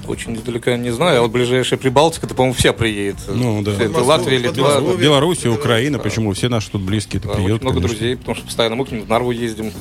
Очень 0.07 0.35
издалека 0.35 0.77
не 0.77 0.91
знаю, 0.93 1.21
а 1.21 1.23
вот 1.23 1.31
ближайшая 1.31 1.79
Прибалтика, 1.79 2.27
это, 2.27 2.35
по-моему, 2.35 2.55
вся 2.55 2.73
приедет. 2.73 3.17
Ну, 3.29 3.63
да. 3.63 3.73
Это 3.73 3.89
Москву, 3.89 4.05
Латвия, 4.07 4.39
Литва. 4.39 4.81
Это- 4.81 5.51
Украина, 5.51 5.99
почему? 5.99 6.33
Все 6.33 6.49
наши 6.49 6.71
тут 6.71 6.83
близкие, 6.83 7.21
это 7.21 7.29
Да, 7.29 7.35
приедут. 7.35 7.63
много 7.63 7.77
конечно. 7.79 7.97
друзей, 7.97 8.17
потому 8.17 8.35
что 8.35 8.45
постоянно 8.45 8.77
мы 8.77 8.85
к 8.85 8.91
ним 8.91 9.05
в 9.05 9.09
Нарву 9.09 9.31
ездим. 9.31 9.73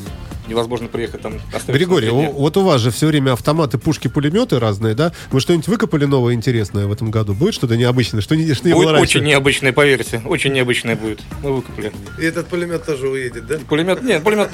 Невозможно 0.51 0.89
приехать 0.89 1.21
там. 1.21 1.35
Григорий, 1.67 2.09
дня. 2.09 2.29
вот 2.29 2.57
у 2.57 2.61
вас 2.61 2.81
же 2.81 2.91
все 2.91 3.07
время 3.07 3.31
автоматы, 3.31 3.77
пушки, 3.77 4.09
пулеметы 4.09 4.59
разные, 4.59 4.93
да? 4.95 5.13
Вы 5.31 5.39
что-нибудь 5.39 5.69
выкопали 5.69 6.03
новое 6.03 6.33
интересное 6.33 6.87
в 6.87 6.91
этом 6.91 7.09
году? 7.09 7.33
Будет 7.33 7.53
что-то 7.53 7.77
необычное? 7.77 8.19
Что 8.19 8.35
не, 8.35 8.53
что 8.53 8.67
не 8.67 8.73
Будет 8.73 8.83
было 8.87 8.91
раньше? 8.97 9.17
очень 9.19 9.27
необычное, 9.27 9.71
поверьте. 9.71 10.21
Очень 10.25 10.51
необычное 10.51 10.97
будет. 10.97 11.21
Мы 11.41 11.53
выкопали. 11.53 11.93
И 12.19 12.25
этот 12.25 12.47
пулемет 12.47 12.85
тоже 12.85 13.07
уедет, 13.07 13.47
да? 13.47 13.59
Пулемет, 13.69 14.03
нет, 14.03 14.21
пулемет 14.23 14.49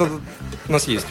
у 0.68 0.72
нас 0.72 0.88
есть. 0.88 1.08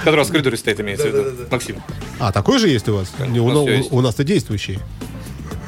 Который 0.00 0.16
у 0.16 0.18
вас 0.18 0.28
в 0.28 0.32
коридоре 0.32 0.58
стоит, 0.58 0.78
имеется 0.80 1.08
в 1.08 1.14
виду. 1.14 1.30
Максим. 1.50 1.76
А, 2.18 2.32
такой 2.32 2.58
же 2.58 2.68
есть 2.68 2.86
у 2.90 2.96
вас? 2.96 3.10
У, 3.18 3.24
у 3.24 3.66
нас 3.66 3.86
у 3.90 4.00
нас-то 4.02 4.24
действующий. 4.24 4.78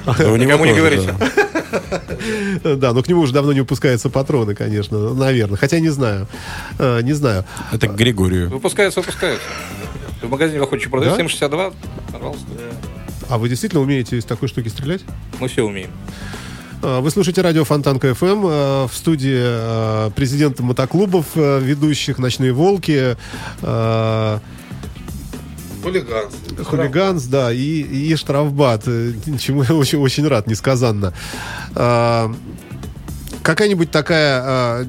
Да, 0.04 0.12
у 0.30 0.36
него 0.36 0.36
Никому 0.36 0.64
не 0.66 0.74
говорите. 0.74 1.14
да. 1.18 1.47
Да, 2.76 2.92
но 2.92 3.02
к 3.02 3.09
нему 3.09 3.20
уже 3.22 3.33
давно 3.33 3.52
не 3.52 3.61
выпускаются 3.61 4.09
патроны, 4.11 4.54
конечно, 4.54 5.14
наверное. 5.14 5.57
Хотя 5.57 5.78
не 5.81 5.88
знаю. 5.90 6.26
Э, 6.78 7.00
Не 7.02 7.12
знаю. 7.12 7.44
Это 7.72 7.88
к 7.88 7.94
Григорию. 7.96 8.50
Выпускаются, 8.50 9.00
выпускаются. 9.00 9.46
В 10.22 10.28
магазине 10.28 10.61
охотчик 10.61 10.90
продают 10.90 11.16
Да? 11.16 11.22
7,62. 11.24 11.74
Пожалуйста. 12.12 12.46
А 13.28 13.38
вы 13.38 13.48
действительно 13.48 13.83
умеете 13.83 14.16
из 14.18 14.24
такой 14.24 14.48
штуки 14.48 14.68
стрелять? 14.68 15.02
Мы 15.40 15.48
все 15.48 15.62
умеем. 15.64 15.90
Э, 16.83 17.00
Вы 17.00 17.11
слушаете 17.11 17.42
радио 17.42 17.64
Фонтанка 17.64 18.14
ФМ. 18.14 18.46
э, 18.46 18.87
В 18.87 18.90
студии 18.94 20.11
президент 20.12 20.61
мотоклубов, 20.61 21.26
ведущих 21.35 22.18
«Ночные 22.18 22.52
волки», 22.52 23.16
Хулиганство. 25.82 26.64
Хулиганс, 26.64 27.24
да, 27.24 27.52
и, 27.52 27.80
и 27.82 28.16
штрафбат, 28.16 28.82
э, 28.86 29.12
чему 29.38 29.62
я 29.62 29.74
очень, 29.74 29.98
очень 29.98 30.26
рад, 30.26 30.46
несказанно. 30.46 31.12
А, 31.74 32.32
Какая-нибудь 33.42 33.90
такая, 33.90 34.42
а, 34.44 34.86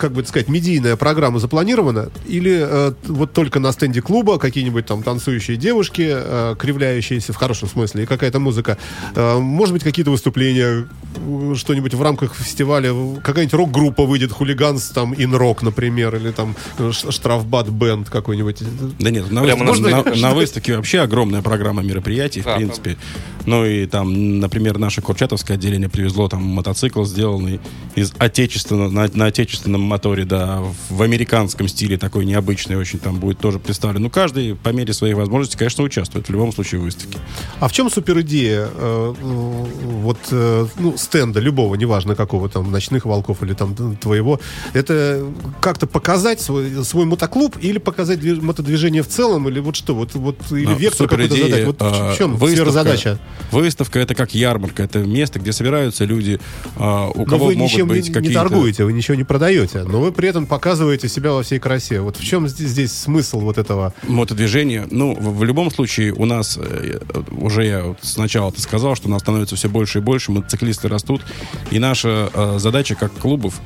как 0.00 0.12
бы 0.12 0.22
это 0.22 0.30
сказать, 0.30 0.48
медийная 0.48 0.96
программа 0.96 1.38
запланирована? 1.38 2.08
Или 2.26 2.58
э, 2.60 2.92
вот 3.06 3.32
только 3.32 3.60
на 3.60 3.70
стенде 3.72 4.00
клуба 4.00 4.38
какие-нибудь 4.38 4.86
там 4.86 5.02
танцующие 5.02 5.56
девушки, 5.58 6.08
э, 6.10 6.54
кривляющиеся 6.58 7.32
в 7.32 7.36
хорошем 7.36 7.68
смысле, 7.68 8.04
и 8.04 8.06
какая-то 8.06 8.40
музыка? 8.40 8.78
Э, 9.14 9.38
может 9.38 9.74
быть, 9.74 9.84
какие-то 9.84 10.10
выступления, 10.10 10.86
э, 11.16 11.54
что-нибудь 11.54 11.92
в 11.94 12.02
рамках 12.02 12.34
фестиваля, 12.34 12.92
какая-нибудь 13.22 13.54
рок-группа 13.54 14.04
выйдет, 14.06 14.32
хулиганс, 14.32 14.88
там, 14.88 15.12
инрок, 15.12 15.62
например, 15.62 16.16
или 16.16 16.30
там 16.30 16.56
э, 16.78 16.90
ш- 16.92 17.12
штрафбат 17.12 17.68
бенд 17.68 18.08
какой-нибудь. 18.08 18.58
Да 18.98 19.10
нет, 19.10 19.30
на, 19.30 19.42
Прямо 19.42 19.66
выставке, 19.66 19.94
на- 19.94 20.02
на- 20.02 20.16
на 20.16 20.34
выставке 20.34 20.76
вообще 20.76 21.00
огромная 21.00 21.42
программа 21.42 21.82
мероприятий, 21.82 22.40
в 22.40 22.44
Да, 22.46 22.56
принципе. 22.56 22.96
Ну 23.46 23.64
и 23.64 23.86
там, 23.86 24.38
например, 24.40 24.78
наше 24.78 25.00
Курчатовское 25.00 25.56
отделение 25.56 25.88
привезло 25.88 26.28
там 26.28 26.42
мотоцикл, 26.42 27.04
сделанный 27.04 27.60
из 27.94 28.12
отечественного, 28.18 28.90
на, 28.90 29.08
на 29.12 29.26
отечественном 29.26 29.80
моторе, 29.80 30.24
да, 30.24 30.62
в 30.88 31.02
американском 31.02 31.66
стиле, 31.68 31.96
такой 31.98 32.26
необычный 32.26 32.76
очень 32.76 32.98
там 32.98 33.18
будет 33.18 33.38
тоже 33.38 33.58
представлен. 33.58 34.02
Ну, 34.02 34.10
каждый 34.10 34.54
по 34.54 34.68
мере 34.70 34.92
своих 34.92 35.16
возможностей, 35.16 35.56
конечно, 35.58 35.84
участвует 35.84 36.28
в 36.28 36.32
любом 36.32 36.52
случае 36.52 36.80
в 36.80 36.84
выставке. 36.84 37.18
А 37.60 37.68
в 37.68 37.72
чем 37.72 37.90
супер 37.90 38.20
идея 38.20 38.68
э, 38.72 39.14
э, 39.20 39.64
вот 40.02 40.18
э, 40.30 40.66
ну, 40.78 40.96
стенда 40.96 41.40
любого, 41.40 41.74
неважно 41.74 42.14
какого 42.14 42.48
там 42.48 42.70
ночных 42.70 43.04
волков 43.06 43.42
или 43.42 43.54
там 43.54 43.74
твоего, 43.96 44.40
это 44.74 45.24
как-то 45.60 45.86
показать 45.86 46.40
свой, 46.40 46.84
свой 46.84 47.06
мотоклуб 47.06 47.56
или 47.60 47.78
показать 47.78 48.18
движ- 48.18 48.40
мотодвижение 48.42 49.02
в 49.02 49.08
целом 49.08 49.48
или 49.48 49.60
вот 49.60 49.76
что 49.76 49.94
вот 49.94 50.14
вот 50.14 50.36
или 50.52 50.66
Ну, 50.66 50.76
вектор 50.76 51.08
какой-то 51.08 51.36
задать. 51.36 51.66
Вот 51.66 51.80
в 51.80 52.12
э, 52.12 52.16
чем 52.16 52.36
выставка- 52.36 52.54
сфера 52.54 52.70
задача? 52.70 53.18
Выставка 53.50 53.98
это 53.98 54.14
как 54.14 54.34
ярмарка, 54.34 54.82
это 54.82 55.00
место, 55.00 55.38
где 55.38 55.52
собираются 55.52 56.04
люди, 56.04 56.40
а, 56.76 57.08
у 57.08 57.20
Но 57.20 57.24
кого 57.24 57.46
вы 57.46 57.56
могут 57.56 57.72
ничем 57.72 57.88
быть 57.88 58.04
не, 58.04 58.08
не 58.08 58.14
какие-то... 58.14 58.40
торгуете, 58.40 58.84
вы 58.84 58.92
ничего 58.92 59.16
не 59.16 59.24
продаете, 59.24 59.82
но 59.82 60.00
вы 60.00 60.12
при 60.12 60.28
этом 60.28 60.46
показываете 60.46 61.08
себя 61.08 61.32
во 61.32 61.42
всей 61.42 61.58
красе. 61.58 62.00
Вот 62.00 62.16
в 62.16 62.24
чем 62.24 62.48
здесь, 62.48 62.70
здесь 62.70 62.92
смысл 62.92 63.40
вот 63.40 63.58
этого? 63.58 63.92
мотодвижение. 64.06 64.86
Ну, 64.90 65.14
в, 65.14 65.38
в 65.38 65.44
любом 65.44 65.70
случае, 65.70 66.12
у 66.12 66.24
нас, 66.24 66.58
э, 66.60 67.00
уже 67.30 67.64
я 67.66 67.84
вот 67.84 67.98
сначала 68.02 68.52
ты 68.52 68.60
сказал, 68.60 68.94
что 68.94 69.08
у 69.08 69.10
нас 69.10 69.22
становится 69.22 69.56
все 69.56 69.68
больше 69.68 69.98
и 69.98 70.00
больше, 70.00 70.32
мотоциклисты 70.32 70.88
растут. 70.88 71.22
И 71.70 71.78
наша 71.78 72.30
э, 72.32 72.58
задача 72.58 72.94
как 72.94 73.12
клубов, 73.12 73.60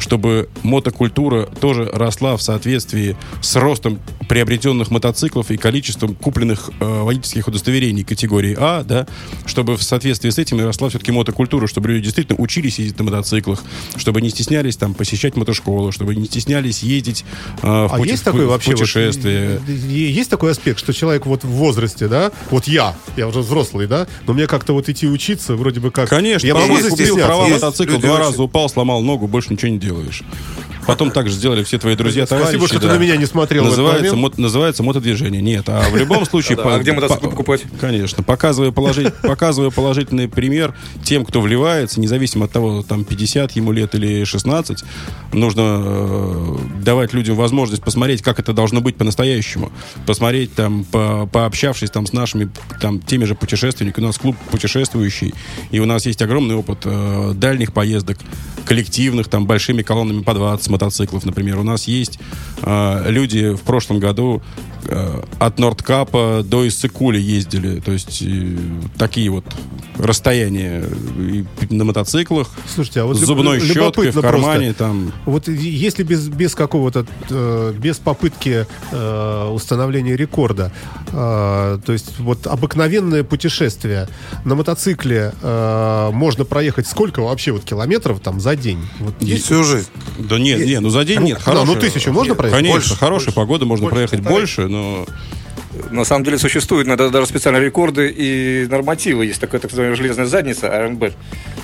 чтобы 0.00 0.48
мотокультура 0.62 1.46
тоже 1.46 1.84
росла 1.92 2.36
в 2.36 2.42
соответствии 2.42 3.16
с 3.40 3.54
ростом 3.56 4.00
приобретенных 4.28 4.90
мотоциклов 4.90 5.50
и 5.50 5.56
количеством 5.56 6.14
купленных 6.14 6.70
э, 6.80 7.02
водительских 7.02 7.48
удостоверений 7.48 8.04
категории 8.04 8.56
А, 8.58 8.82
да, 8.84 9.06
чтобы 9.46 9.76
в 9.76 9.82
соответствии 9.82 10.30
с 10.30 10.38
этим 10.38 10.60
и 10.60 10.62
росла 10.62 10.88
все-таки 10.88 11.12
мотокультура, 11.12 11.66
чтобы 11.66 11.88
люди 11.88 12.04
действительно 12.04 12.38
учились 12.40 12.78
ездить 12.78 12.98
на 12.98 13.04
мотоциклах, 13.04 13.62
чтобы 13.96 14.20
не 14.22 14.30
стеснялись 14.30 14.76
там 14.76 14.94
посещать 14.94 15.36
мотошколу, 15.36 15.92
чтобы 15.92 16.14
не 16.14 16.26
стеснялись 16.26 16.82
ездить 16.82 17.24
э, 17.62 17.66
в, 17.66 17.92
А 17.92 17.96
пути- 17.98 18.10
есть 18.10 18.22
в 18.22 18.24
такой 18.24 18.46
в 18.46 18.48
вообще 18.50 18.70
вот, 18.72 18.80
путешествие. 18.80 19.60
е- 19.68 20.12
есть 20.12 20.30
такой 20.30 20.52
аспект, 20.52 20.78
что 20.78 20.92
человек 20.92 21.26
вот 21.26 21.44
в 21.44 21.48
возрасте, 21.48 22.08
да, 22.08 22.30
вот 22.50 22.66
я, 22.68 22.94
я 23.16 23.26
уже 23.28 23.40
взрослый, 23.40 23.86
да, 23.86 24.06
но 24.26 24.32
мне 24.32 24.46
как-то 24.46 24.72
вот 24.72 24.88
идти 24.88 25.06
учиться, 25.08 25.56
вроде 25.56 25.80
бы 25.80 25.90
как... 25.90 26.08
Конечно, 26.08 26.46
я 26.46 26.54
могу 26.54 26.76
купил 26.88 27.16
права 27.16 27.46
мотоцикл, 27.48 27.98
два 27.98 28.18
раза 28.18 28.42
упал, 28.42 28.68
сломал 28.68 29.02
ногу, 29.02 29.26
больше 29.26 29.52
ничего 29.52 29.70
не 29.72 29.78
делаешь. 29.90 30.22
Потом 30.92 31.10
так 31.10 31.28
же 31.28 31.34
сделали 31.34 31.62
все 31.64 31.78
твои 31.78 31.94
друзья, 31.96 32.26
Спасибо, 32.26 32.66
что 32.66 32.80
ты 32.80 32.86
на 32.86 32.98
меня 32.98 33.16
не 33.16 33.26
смотрел 33.26 33.64
Называется, 33.64 34.16
мот- 34.16 34.38
называется 34.38 34.82
мотодвижение. 34.82 35.40
Нет, 35.40 35.68
а 35.68 35.88
в 35.90 35.96
любом 35.96 36.24
случае... 36.26 36.58
А 36.60 36.78
где 36.78 36.92
мотоцикл 36.92 37.24
по- 37.24 37.30
покупать? 37.30 37.62
Конечно. 37.80 38.22
Показывая 38.22 38.70
положительный 38.70 40.28
пример 40.28 40.74
тем, 41.04 41.24
кто 41.24 41.40
вливается, 41.40 42.00
независимо 42.00 42.46
от 42.46 42.52
того, 42.52 42.82
там 42.82 43.04
50 43.04 43.52
ему 43.52 43.72
лет 43.72 43.94
или 43.94 44.24
16, 44.24 44.84
нужно 45.32 45.62
э, 45.84 46.56
давать 46.82 47.12
людям 47.12 47.36
возможность 47.36 47.82
посмотреть, 47.82 48.22
как 48.22 48.38
это 48.38 48.52
должно 48.52 48.80
быть 48.80 48.96
по-настоящему. 48.96 49.72
Посмотреть 50.06 50.54
там, 50.54 50.84
по- 50.84 51.26
пообщавшись 51.26 51.90
там 51.90 52.06
с 52.06 52.12
нашими 52.12 52.50
там 52.80 53.00
теми 53.00 53.24
же 53.24 53.34
путешественниками. 53.34 54.04
У 54.04 54.06
нас 54.08 54.18
клуб 54.18 54.36
путешествующий, 54.50 55.34
и 55.70 55.78
у 55.80 55.86
нас 55.86 56.06
есть 56.06 56.22
огромный 56.22 56.54
опыт 56.54 56.78
э, 56.84 57.32
дальних 57.34 57.72
поездок, 57.72 58.18
коллективных, 58.64 59.28
там, 59.28 59.46
большими 59.46 59.82
колоннами 59.82 60.22
по 60.22 60.34
20 60.34 60.70
мотоциклов, 60.80 61.26
например. 61.26 61.58
У 61.58 61.62
нас 61.62 61.86
есть 61.86 62.18
э, 62.62 63.10
люди 63.10 63.52
в 63.54 63.60
прошлом 63.60 64.00
году 64.00 64.42
от 65.38 65.58
Нордкапа 65.58 66.42
до 66.44 66.66
Иссыкули 66.66 67.18
ездили. 67.20 67.80
То 67.80 67.92
есть 67.92 68.22
э, 68.22 68.56
такие 68.98 69.30
вот 69.30 69.44
расстояния 69.98 70.84
и 71.18 71.44
на 71.74 71.84
мотоциклах, 71.84 72.48
Слушайте, 72.74 73.00
а 73.02 73.04
вот 73.04 73.16
с 73.16 73.20
люб- 73.20 73.26
зубной 73.26 73.60
щеткой 73.60 74.10
в 74.10 74.20
кармане, 74.20 74.66
просто. 74.68 74.74
там... 74.84 75.12
Вот 75.26 75.48
и- 75.48 75.52
если 75.54 76.02
без, 76.02 76.28
без 76.28 76.54
какого-то, 76.54 77.06
э, 77.28 77.74
без 77.76 77.98
попытки 77.98 78.66
э, 78.92 79.48
установления 79.52 80.16
рекорда, 80.16 80.72
э, 81.08 81.78
то 81.84 81.92
есть 81.92 82.18
вот 82.18 82.46
обыкновенное 82.46 83.24
путешествие 83.24 84.08
на 84.44 84.54
мотоцикле 84.54 85.32
э, 85.42 86.10
можно 86.12 86.44
проехать 86.44 86.86
сколько 86.86 87.20
вообще 87.20 87.52
вот 87.52 87.64
километров 87.64 88.20
там 88.20 88.40
за 88.40 88.56
день? 88.56 88.78
Вот 89.00 89.14
есть? 89.20 89.44
Всю 89.44 89.64
жизнь. 89.64 89.88
Да 90.18 90.38
нет, 90.38 90.64
нет, 90.64 90.80
ну 90.80 90.88
за 90.90 91.04
день 91.04 91.20
нет. 91.20 91.40
Да, 91.44 91.52
ну 91.52 91.60
хорошая- 91.66 91.80
тысячу 91.90 92.12
можно 92.12 92.34
проехать? 92.34 92.58
Конечно, 92.58 92.80
Больше, 92.80 92.96
хорошая 92.96 93.26
больше. 93.26 93.36
погода, 93.36 93.64
можно 93.66 93.84
Больше 93.84 93.94
проехать 93.94 94.18
полторы. 94.20 94.34
больше, 94.40 94.68
но... 94.68 94.79
На 95.90 96.04
самом 96.04 96.24
деле 96.24 96.38
существуют 96.38 96.88
иногда 96.88 97.08
даже 97.10 97.26
специальные 97.26 97.64
рекорды 97.64 98.12
и 98.16 98.66
нормативы. 98.68 99.26
Есть 99.26 99.40
такая 99.40 99.60
так 99.60 99.70
называемая 99.70 99.96
железная 99.96 100.26
задница, 100.26 100.68
РНБ. 100.68 101.12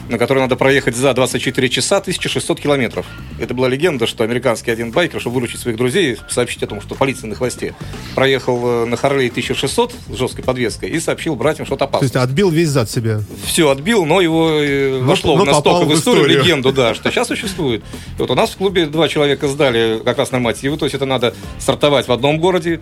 На 0.09 0.19
которой 0.19 0.39
надо 0.41 0.57
проехать 0.57 0.95
за 0.97 1.13
24 1.15 1.69
часа 1.69 1.97
1600 1.99 2.61
километров. 2.61 3.07
Это 3.41 3.55
была 3.55 3.69
легенда, 3.69 4.07
что 4.07 4.25
американский 4.25 4.71
один 4.71 4.91
байкер, 4.93 5.21
чтобы 5.21 5.35
выручить 5.37 5.61
своих 5.61 5.77
друзей, 5.77 6.17
сообщить 6.29 6.63
о 6.63 6.67
том, 6.67 6.81
что 6.81 6.95
полиция 6.95 7.29
на 7.29 7.35
хвосте, 7.35 7.75
проехал 8.15 8.85
э, 8.85 8.85
на 8.87 8.97
Харлей 8.97 9.29
1600 9.29 9.93
с 10.11 10.17
жесткой 10.17 10.45
подвеской 10.45 10.91
и 10.91 11.01
сообщил 11.01 11.35
братьям, 11.37 11.67
что 11.67 11.77
То 11.77 11.85
опасно. 11.87 12.05
есть 12.05 12.17
отбил 12.17 12.51
весь 12.51 12.69
зад 12.69 12.91
себе. 12.91 13.21
Все 13.45 13.71
отбил, 13.71 14.05
но 14.05 14.21
его 14.21 14.51
э, 14.61 15.01
Но- 15.01 15.07
вошло 15.07 15.37
но 15.37 15.45
настолько 15.45 15.85
в 15.85 15.89
в 15.89 15.95
историю, 15.99 16.25
историю. 16.25 16.43
легенду, 16.45 16.73
да, 16.73 16.95
что 16.95 17.11
сейчас 17.11 17.29
существует. 17.29 17.83
И 18.19 18.21
вот 18.21 18.31
у 18.31 18.35
нас 18.35 18.51
в 18.51 18.57
клубе 18.57 18.87
два 18.87 19.09
человека 19.09 19.49
сдали 19.49 20.01
как 20.05 20.19
раз 20.19 20.31
нормативы, 20.31 20.77
то 20.77 20.85
есть 20.85 20.95
это 20.95 21.07
надо 21.07 21.35
стартовать 21.59 22.09
в 22.09 22.13
одном 22.13 22.39
городе 22.39 22.81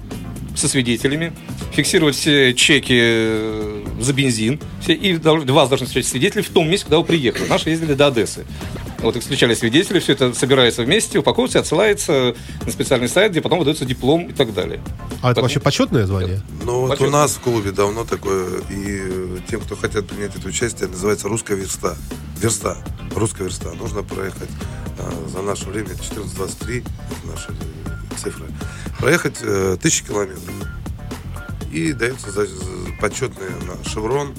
со 0.56 0.68
свидетелями, 0.68 1.32
фиксировать 1.74 2.14
все 2.14 2.54
чеки 2.54 2.96
э, 2.96 3.84
за 4.00 4.12
бензин, 4.12 4.60
все, 4.80 4.94
и 4.94 5.16
вас 5.16 5.68
должны 5.68 5.86
встречать 5.86 6.08
свидетели 6.08 6.42
в 6.42 6.48
том 6.48 6.68
месте, 6.68 6.86
куда 6.86 6.98
вы 6.98 7.04
приехали. 7.04 7.48
Наши 7.48 7.70
ездили 7.70 7.94
до 7.94 8.08
Одессы. 8.08 8.44
Вот 9.00 9.16
их 9.16 9.22
встречали 9.22 9.52
свидетели, 9.54 9.98
все 9.98 10.12
это 10.12 10.32
собирается 10.32 10.82
вместе, 10.82 11.18
упаковывается 11.18 11.58
и 11.58 11.60
отсылается 11.60 12.34
на 12.64 12.72
специальный 12.72 13.08
сайт, 13.08 13.32
где 13.32 13.42
потом 13.42 13.58
выдается 13.58 13.84
диплом 13.84 14.28
и 14.28 14.32
так 14.32 14.54
далее. 14.54 14.80
А 15.20 15.32
это 15.32 15.42
вообще 15.42 15.60
почетное 15.60 16.06
звание? 16.06 16.40
Ну 16.62 16.86
вот 16.86 17.00
у 17.00 17.10
нас 17.10 17.34
в 17.34 17.40
клубе 17.40 17.70
давно 17.70 18.04
такое, 18.04 18.60
и 18.70 19.40
тем, 19.50 19.60
кто 19.60 19.76
хотят 19.76 20.06
принять 20.06 20.34
это 20.34 20.48
участие, 20.48 20.88
называется 20.88 21.28
русская 21.28 21.56
верста. 21.56 21.96
Верста. 22.40 22.78
Русская 23.14 23.44
верста. 23.44 23.72
Нужно 23.74 24.02
проехать 24.02 24.50
а, 24.98 25.28
за 25.28 25.42
наше 25.42 25.68
время 25.68 25.88
14.23, 25.88 26.78
это 26.78 27.26
наши 27.26 27.48
цифры, 28.16 28.46
проехать 28.98 29.36
э, 29.42 29.76
тысячи 29.82 30.04
километров. 30.04 30.40
И 31.74 31.92
дается 31.92 32.28
почетный 33.00 33.48
шеврон, 33.84 34.32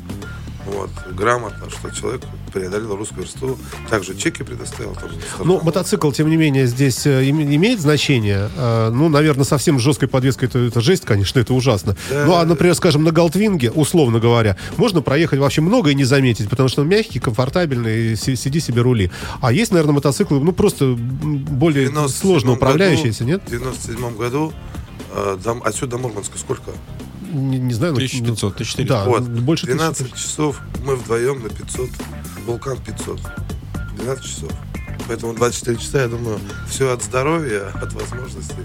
вот, 0.67 0.89
грамотно, 1.13 1.69
что 1.69 1.91
человек 1.91 2.21
преодолел 2.51 2.95
русскую 2.95 3.21
версту. 3.23 3.59
Также 3.89 4.15
чеки 4.15 4.41
предоставил. 4.43 4.95
Тоже 4.95 5.15
Ну, 5.43 5.59
мотоцикл, 5.61 6.09
тем 6.11 6.29
не 6.29 6.37
менее, 6.37 6.65
здесь 6.65 7.05
э, 7.05 7.25
им- 7.25 7.41
имеет 7.41 7.79
значение. 7.81 8.49
Э, 8.55 8.89
Ну, 8.89 9.09
наверное, 9.09 9.43
совсем 9.43 9.77
с 9.79 9.83
жесткой 9.83 10.07
подвеской 10.07 10.47
это, 10.47 10.59
это 10.59 10.79
жесть, 10.81 11.03
конечно, 11.05 11.39
это 11.39 11.53
ужасно. 11.53 11.95
Да. 12.09 12.25
Ну, 12.25 12.33
а, 12.35 12.45
например, 12.45 12.73
скажем, 12.73 13.03
на 13.03 13.11
Галтвинге, 13.11 13.69
условно 13.71 14.19
говоря, 14.19 14.55
можно 14.77 15.01
проехать 15.01 15.37
вообще 15.39 15.59
много 15.61 15.89
и 15.91 15.93
не 15.95 16.05
заметить, 16.05 16.49
потому 16.49 16.69
что 16.69 16.81
он 16.83 16.87
мягкий, 16.87 17.19
комфортабельный, 17.19 18.13
и 18.13 18.15
си- 18.15 18.35
сиди 18.37 18.59
себе 18.61 18.81
рули. 18.81 19.11
А 19.41 19.51
есть, 19.51 19.71
наверное, 19.71 19.93
мотоциклы, 19.95 20.39
ну, 20.39 20.51
просто 20.53 20.95
более 20.97 21.89
97 21.89 22.21
сложно 22.21 22.47
году- 22.51 22.57
управляющиеся, 22.57 23.23
нет? 23.25 23.41
В 23.45 23.49
97 23.49 24.15
году 24.15 24.53
э, 25.13 25.37
отсюда 25.63 25.91
до 25.91 25.97
Мурманска 25.99 26.37
сколько? 26.39 26.71
Не, 27.31 27.57
не 27.59 27.73
знаю. 27.73 27.93
ну, 27.93 27.97
1500, 27.97 28.53
1400. 28.53 28.85
Да, 28.85 29.05
Вот, 29.05 29.23
больше 29.23 29.65
12 29.65 30.11
тысячи. 30.11 30.23
часов 30.23 30.61
мы 30.85 30.95
вдвоем 30.95 31.41
на 31.43 31.49
500, 31.49 31.89
вулкан 32.45 32.77
500. 32.77 33.19
12 33.97 34.23
часов. 34.25 34.51
Поэтому 35.07 35.33
24 35.33 35.77
часа, 35.77 36.01
я 36.01 36.07
думаю, 36.07 36.39
все 36.69 36.91
от 36.91 37.03
здоровья, 37.03 37.67
от 37.81 37.93
возможностей. 37.93 38.55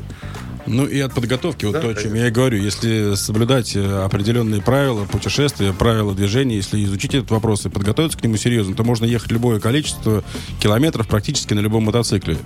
Ну 0.67 0.87
и 0.87 1.01
от 1.01 1.15
подготовки, 1.15 1.65
вот 1.65 1.73
Да, 1.73 1.81
то, 1.81 1.89
о 1.89 1.95
чем 1.95 2.03
конечно. 2.11 2.17
я 2.17 2.29
и 2.29 2.31
говорю. 2.31 2.59
Если 2.59 3.15
соблюдать 3.15 3.75
э, 3.75 4.03
определенные 4.05 4.61
правила 4.63 5.05
путешествия, 5.05 5.73
правила 5.73 6.15
движения, 6.15 6.57
если 6.57 6.85
изучить 6.85 7.15
этот 7.15 7.31
вопрос 7.31 7.67
и 7.67 7.69
подготовиться 7.69 8.19
к 8.19 8.23
нему 8.23 8.37
серьезно, 8.37 8.75
то 8.75 8.85
можно 8.85 9.05
ехать 9.05 9.31
любое 9.33 9.59
количество 9.61 10.23
километров 10.61 11.09
практически 11.09 11.55
на 11.55 11.61
любом 11.61 11.85
мотоцикле. 11.85 12.37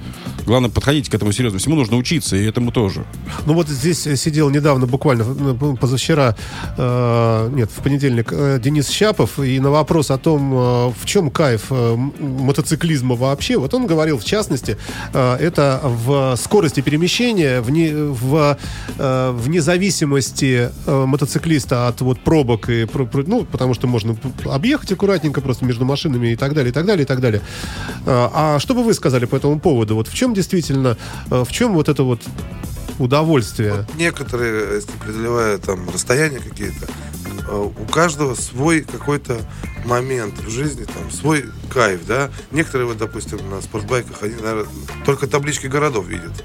Главное, 0.46 0.70
подходить 0.70 1.09
к 1.09 1.14
этому 1.14 1.33
серьезно. 1.33 1.59
Всему 1.59 1.77
нужно 1.77 1.96
учиться, 1.96 2.37
и 2.37 2.44
этому 2.44 2.70
тоже. 2.72 3.05
Ну 3.46 3.55
вот 3.55 3.68
здесь 3.68 4.07
э, 4.07 4.16
сидел 4.16 4.50
недавно, 4.50 4.87
буквально 4.87 5.24
э, 5.24 5.77
позавчера, 5.81 6.37
э, 6.77 7.50
нет, 7.53 7.70
в 7.70 7.83
понедельник, 7.83 8.29
э, 8.33 8.59
Денис 8.62 8.88
Щапов, 8.88 9.38
и 9.40 9.59
на 9.61 9.70
вопрос 9.70 10.11
о 10.11 10.18
том, 10.18 10.53
э, 10.55 10.92
в 10.98 11.05
чем 11.07 11.31
кайф 11.31 11.66
э, 11.70 11.96
мотоциклизма 12.20 13.14
вообще, 13.16 13.57
вот 13.59 13.74
он 13.74 13.87
говорил, 13.87 14.18
в 14.18 14.24
частности, 14.24 14.77
э, 15.12 15.37
это 15.40 15.81
в 15.83 16.37
скорости 16.37 16.81
перемещения, 16.81 17.61
в, 17.61 17.70
не- 17.70 17.92
в, 18.12 18.58
э, 18.98 19.30
в 19.30 19.48
независимости 19.48 20.70
э, 20.86 21.04
мотоциклиста 21.06 21.88
от 21.88 22.00
вот 22.00 22.20
пробок, 22.20 22.68
и, 22.68 22.86
ну, 23.26 23.44
потому 23.44 23.74
что 23.74 23.86
можно 23.86 24.16
объехать 24.44 24.92
аккуратненько 24.92 25.40
просто 25.40 25.64
между 25.64 25.84
машинами 25.84 26.28
и 26.28 26.36
так 26.36 26.54
далее, 26.54 26.70
и 26.70 26.72
так 26.72 26.86
далее, 26.86 27.04
и 27.04 27.06
так 27.06 27.20
далее. 27.20 27.42
Э, 28.06 28.28
А 28.32 28.58
что 28.58 28.74
бы 28.74 28.82
вы 28.84 28.94
сказали 28.94 29.24
по 29.24 29.36
этому 29.36 29.58
поводу? 29.60 29.94
Вот 29.94 30.08
в 30.08 30.14
чем 30.14 30.34
действительно, 30.34 30.96
в 31.30 31.50
чем 31.50 31.74
вот 31.74 31.88
это 31.88 32.02
вот 32.02 32.20
удовольствие. 32.98 33.86
Некоторые, 33.96 34.76
если 34.76 34.92
преодолевая 34.98 35.58
там 35.58 35.88
расстояния 35.90 36.38
какие-то, 36.38 36.86
у 37.52 37.84
каждого 37.86 38.34
свой 38.34 38.82
какой-то 38.82 39.38
момент 39.84 40.38
в 40.38 40.50
жизни, 40.50 40.84
там, 40.84 41.10
свой 41.10 41.44
кайф, 41.72 42.00
да. 42.06 42.30
Некоторые, 42.52 42.86
вот, 42.88 42.98
допустим, 42.98 43.38
на 43.50 43.60
спортбайках, 43.60 44.22
они, 44.22 44.34
наверное, 44.34 44.66
только 45.04 45.26
таблички 45.26 45.66
городов 45.66 46.06
видят. 46.06 46.44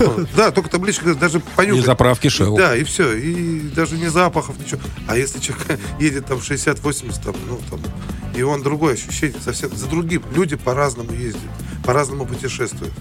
Да, 0.36 0.50
только 0.50 0.70
таблички, 0.70 1.12
даже 1.14 1.38
И 1.38 1.42
понюхать. 1.56 1.84
заправки 1.84 2.26
Shell. 2.28 2.56
Да, 2.56 2.76
и 2.76 2.84
все. 2.84 3.14
И 3.14 3.60
даже 3.70 3.96
не 3.96 4.08
запахов, 4.08 4.58
ничего. 4.58 4.80
А 5.06 5.16
если 5.16 5.38
человек 5.40 5.78
едет 6.00 6.26
там 6.26 6.38
60-80, 6.38 7.22
там, 7.24 7.34
ну, 7.48 7.60
там, 7.70 7.80
и 8.34 8.42
он 8.42 8.62
другое 8.62 8.94
ощущение 8.94 9.40
совсем 9.40 9.74
за 9.76 9.86
другим. 9.86 10.22
Люди 10.34 10.56
по-разному 10.56 11.12
ездят, 11.12 11.40
по-разному 11.84 12.26
путешествуют. 12.26 12.92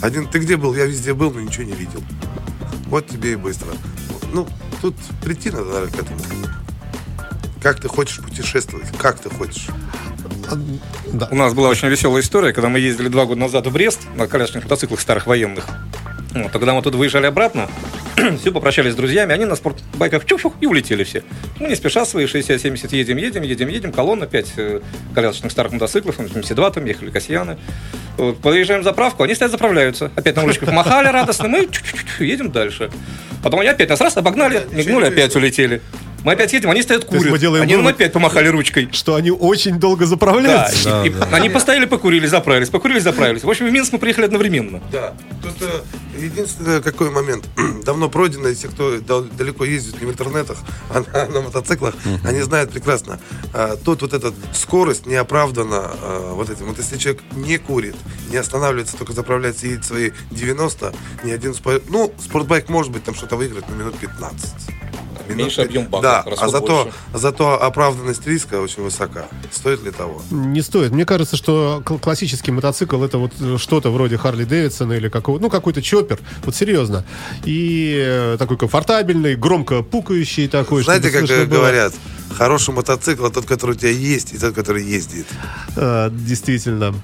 Один, 0.00 0.28
ты 0.28 0.38
где 0.38 0.56
был? 0.56 0.74
Я 0.74 0.86
везде 0.86 1.12
был, 1.14 1.32
но 1.32 1.40
ничего 1.40 1.64
не 1.64 1.72
видел. 1.72 2.02
Вот 2.86 3.06
тебе 3.08 3.32
и 3.32 3.36
быстро. 3.36 3.68
Ну, 4.32 4.46
тут 4.80 4.94
прийти 5.22 5.50
надо, 5.50 5.64
наверное, 5.64 5.90
к 5.90 5.94
этому. 5.98 6.18
Как 7.62 7.80
ты 7.80 7.88
хочешь 7.88 8.20
путешествовать? 8.20 8.86
Как 8.98 9.18
ты 9.18 9.28
хочешь? 9.30 9.66
У 11.30 11.34
нас 11.34 11.52
была 11.54 11.68
очень 11.68 11.88
веселая 11.88 12.22
история, 12.22 12.52
когда 12.52 12.68
мы 12.68 12.78
ездили 12.78 13.08
два 13.08 13.24
года 13.26 13.40
назад 13.40 13.66
в 13.66 13.72
Брест 13.72 14.00
на 14.14 14.26
колясочных 14.26 14.64
мотоциклах 14.64 15.00
старых 15.00 15.26
военных. 15.26 15.64
Вот, 16.42 16.54
а 16.54 16.58
когда 16.58 16.74
мы 16.74 16.82
тут 16.82 16.94
выезжали 16.94 17.26
обратно, 17.26 17.68
все 18.40 18.52
попрощались 18.52 18.92
с 18.92 18.96
друзьями, 18.96 19.32
они 19.32 19.44
на 19.44 19.56
спортбайках 19.56 20.24
чух-чух 20.24 20.54
и 20.60 20.66
улетели 20.66 21.04
все. 21.04 21.22
Мы 21.58 21.68
не 21.68 21.74
спеша 21.74 22.04
свои 22.04 22.26
60-70 22.26 22.88
едем, 22.94 23.16
едем, 23.16 23.42
едем, 23.42 23.68
едем, 23.68 23.92
колонна, 23.92 24.26
5 24.26 24.54
колясочных 25.14 25.52
старых 25.52 25.72
мотоциклов, 25.72 26.16
там, 26.16 26.28
72 26.28 26.70
там 26.70 26.84
ехали 26.84 27.10
Касьяны. 27.10 27.58
Вот, 28.16 28.38
подъезжаем 28.38 28.82
в 28.82 28.84
заправку, 28.84 29.22
они 29.22 29.34
стоят, 29.34 29.52
заправляются. 29.52 30.10
Опять 30.16 30.36
на 30.36 30.42
ручках 30.42 30.72
махали 30.72 31.08
радостно, 31.08 31.48
мы 31.48 31.68
едем 32.18 32.50
дальше. 32.50 32.90
Потом 33.42 33.60
они 33.60 33.68
опять 33.68 33.88
нас 33.88 34.00
раз 34.00 34.16
обогнали, 34.16 34.62
мигнули, 34.72 35.06
опять 35.06 35.34
улетели. 35.36 35.80
Мы 36.28 36.34
опять 36.34 36.52
едем, 36.52 36.68
они 36.70 36.82
стоят 36.82 37.06
курят. 37.06 37.24
мы 37.30 37.38
делаем 37.38 37.62
они 37.62 37.74
нам 37.74 37.86
опять 37.86 38.12
помахали 38.12 38.48
ручкой. 38.48 38.90
Что 38.92 39.14
они 39.14 39.30
очень 39.30 39.78
долго 39.80 40.00
Да, 40.04 40.06
заправляются. 40.10 41.02
и- 41.06 41.08
и 41.08 41.14
они 41.32 41.48
постояли, 41.48 41.86
покурили, 41.86 42.26
заправились, 42.26 42.68
покурили, 42.68 42.98
заправились. 42.98 43.44
В 43.44 43.48
общем, 43.48 43.66
в 43.66 43.72
Минск 43.72 43.94
мы 43.94 43.98
приехали 43.98 44.26
одновременно. 44.26 44.82
Да. 44.92 45.14
Тут 45.42 45.54
э, 45.62 46.20
единственный 46.22 46.82
какой 46.82 47.10
момент. 47.10 47.46
Давно 47.86 48.10
пройдено, 48.10 48.48
если 48.48 48.68
кто 48.68 48.98
дал- 49.00 49.22
далеко 49.22 49.64
ездит 49.64 50.02
не 50.02 50.06
в 50.06 50.10
интернетах, 50.10 50.58
а 50.90 51.02
на, 51.14 51.26
на 51.32 51.40
мотоциклах, 51.40 51.94
они 52.24 52.42
знают 52.42 52.72
прекрасно. 52.72 53.18
А, 53.54 53.76
тут 53.82 54.02
вот 54.02 54.12
эта 54.12 54.34
скорость 54.52 55.06
не 55.06 55.14
оправдана 55.14 55.92
а, 56.02 56.34
вот 56.34 56.50
этим. 56.50 56.66
Вот 56.66 56.76
если 56.76 56.98
человек 56.98 57.22
не 57.32 57.56
курит, 57.56 57.96
не 58.30 58.36
останавливается, 58.36 58.98
только 58.98 59.14
заправляется, 59.14 59.66
едет 59.66 59.86
свои 59.86 60.10
90, 60.30 60.92
ни 61.24 61.30
один 61.30 61.52
спо- 61.52 61.82
Ну, 61.88 62.12
спортбайк 62.22 62.68
может 62.68 62.92
быть 62.92 63.04
там 63.04 63.14
что-то 63.14 63.36
выиграть 63.36 63.66
на 63.70 63.74
минут 63.74 63.96
15. 63.96 64.50
Меньше 65.34 65.62
объем 65.62 65.84
бака, 65.86 66.24
Да, 66.26 66.32
а 66.38 66.48
зато, 66.48 66.84
больше. 66.84 66.98
зато 67.14 67.60
оправданность 67.62 68.26
риска 68.26 68.60
очень 68.60 68.82
высока. 68.82 69.26
Стоит 69.50 69.82
ли 69.84 69.90
того? 69.90 70.22
Не 70.30 70.62
стоит. 70.62 70.92
Мне 70.92 71.04
кажется, 71.04 71.36
что 71.36 71.82
кл- 71.84 71.98
классический 71.98 72.50
мотоцикл 72.50 73.02
это 73.02 73.18
вот 73.18 73.32
э, 73.40 73.56
что-то 73.58 73.90
вроде 73.90 74.16
Харли 74.18 74.44
Дэвидсона 74.44 74.94
или 74.94 75.08
какого, 75.08 75.38
ну 75.38 75.50
какой-то 75.50 75.82
чоппер. 75.82 76.18
Вот 76.44 76.54
серьезно. 76.54 77.04
И 77.44 77.94
э, 78.04 78.36
такой 78.38 78.56
комфортабельный, 78.56 79.36
громко 79.36 79.82
пукающий 79.82 80.48
такой. 80.48 80.82
Знаете, 80.84 81.10
как 81.10 81.28
э, 81.30 81.44
было. 81.46 81.58
говорят, 81.58 81.94
хороший 82.36 82.74
мотоцикл 82.74 83.28
тот, 83.28 83.46
который 83.46 83.72
у 83.72 83.78
тебя 83.78 83.90
есть, 83.90 84.32
и 84.32 84.38
тот, 84.38 84.54
который 84.54 84.84
ездит. 84.84 85.26
Э, 85.76 86.10
Действительно. 86.12 86.94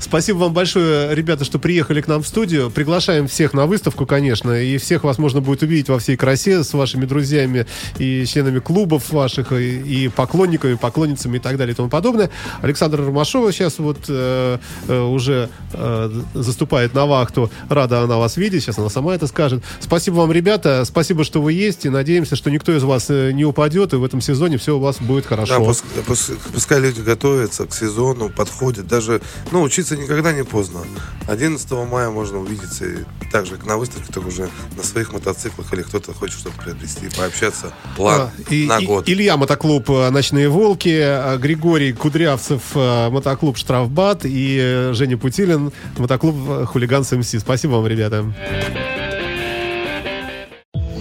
Спасибо 0.00 0.38
вам 0.38 0.52
большое, 0.54 1.14
ребята, 1.14 1.44
что 1.44 1.58
приехали 1.58 2.00
к 2.00 2.06
нам 2.08 2.22
в 2.22 2.28
студию. 2.28 2.70
Приглашаем 2.70 3.26
всех 3.28 3.52
на 3.52 3.66
выставку, 3.66 4.06
конечно, 4.06 4.52
и 4.52 4.78
всех 4.78 5.04
вас 5.04 5.18
можно 5.18 5.40
будет 5.40 5.62
увидеть 5.62 5.88
во 5.88 5.98
всей 5.98 6.16
красе 6.16 6.62
с 6.64 6.72
вашими 6.72 7.04
друзьями 7.04 7.66
и 7.98 8.24
членами 8.26 8.58
клубов 8.58 9.10
ваших, 9.10 9.52
и, 9.52 10.04
и 10.04 10.08
поклонниками, 10.08 10.74
поклонницами 10.74 11.36
и 11.36 11.40
так 11.40 11.56
далее 11.56 11.72
и 11.72 11.76
тому 11.76 11.88
подобное. 11.88 12.30
Александра 12.62 13.04
Ромашова 13.04 13.52
сейчас 13.52 13.78
вот 13.78 13.98
э, 14.08 14.58
э, 14.88 15.00
уже 15.00 15.48
э, 15.72 16.10
заступает 16.34 16.94
на 16.94 17.06
вахту. 17.06 17.50
Рада 17.68 18.02
она 18.02 18.18
вас 18.18 18.36
видеть, 18.36 18.62
сейчас 18.64 18.78
она 18.78 18.88
сама 18.88 19.14
это 19.14 19.26
скажет. 19.26 19.62
Спасибо 19.80 20.16
вам, 20.16 20.32
ребята, 20.32 20.84
спасибо, 20.84 21.24
что 21.24 21.40
вы 21.42 21.52
есть, 21.52 21.84
и 21.86 21.88
надеемся, 21.88 22.36
что 22.36 22.50
никто 22.50 22.76
из 22.76 22.82
вас 22.82 23.06
э, 23.10 23.32
не 23.32 23.44
упадет, 23.44 23.92
и 23.92 23.96
в 23.96 24.04
этом 24.04 24.20
сезоне 24.20 24.58
все 24.58 24.76
у 24.76 24.80
вас 24.80 24.98
будет 25.00 25.26
хорошо. 25.26 25.58
Да, 25.58 25.64
пус- 25.64 25.84
пус- 26.06 26.36
пускай 26.52 26.80
люди 26.80 27.00
готовятся 27.00 27.66
к 27.66 27.74
сезону, 27.74 28.28
подходят. 28.30 28.86
Даже, 28.86 29.20
ну, 29.52 29.62
учиться 29.62 29.96
никогда 29.96 30.32
не 30.32 30.44
поздно. 30.44 30.80
11 31.26 31.70
мая 31.90 32.10
можно 32.10 32.38
увидеться 32.38 32.84
и 32.86 32.96
также 33.32 33.56
на 33.64 33.76
выставке, 33.76 34.12
только 34.12 34.28
уже 34.28 34.48
на 34.76 34.82
своих 34.82 35.12
мотоциклах, 35.12 35.72
или 35.74 35.82
кто-то 35.82 36.12
хочет 36.14 36.38
что-то 36.40 36.56
приобрести, 36.62 37.08
пообщаться 37.16 37.57
называется. 37.62 37.72
План 37.96 38.20
А, 38.20 38.52
и- 38.52 38.66
на 38.66 38.78
и- 38.78 38.86
год. 38.86 39.08
Илья 39.08 39.36
Мотоклуб 39.36 39.90
э, 39.90 40.10
«Ночные 40.10 40.48
волки», 40.48 40.96
а, 41.00 41.36
Григорий 41.36 41.92
Кудрявцев 41.92 42.62
э, 42.74 43.10
Мотоклуб 43.10 43.56
«Штрафбат» 43.56 44.24
и 44.24 44.58
э, 44.60 44.92
Женя 44.94 45.16
Путилин 45.18 45.72
Мотоклуб 45.98 46.66
«Хулиган 46.66 47.04
с 47.04 47.12
МС». 47.16 47.30
Спасибо 47.38 47.72
вам, 47.72 47.86
ребята. 47.86 48.24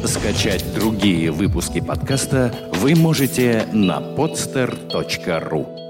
Скачать 0.06 0.63
другие 0.74 1.32
выпуски 1.32 1.82
подкаста 1.82 2.54
вы 2.76 2.96
можете 2.96 3.67
на 3.74 4.00
podster.ru 4.00 5.87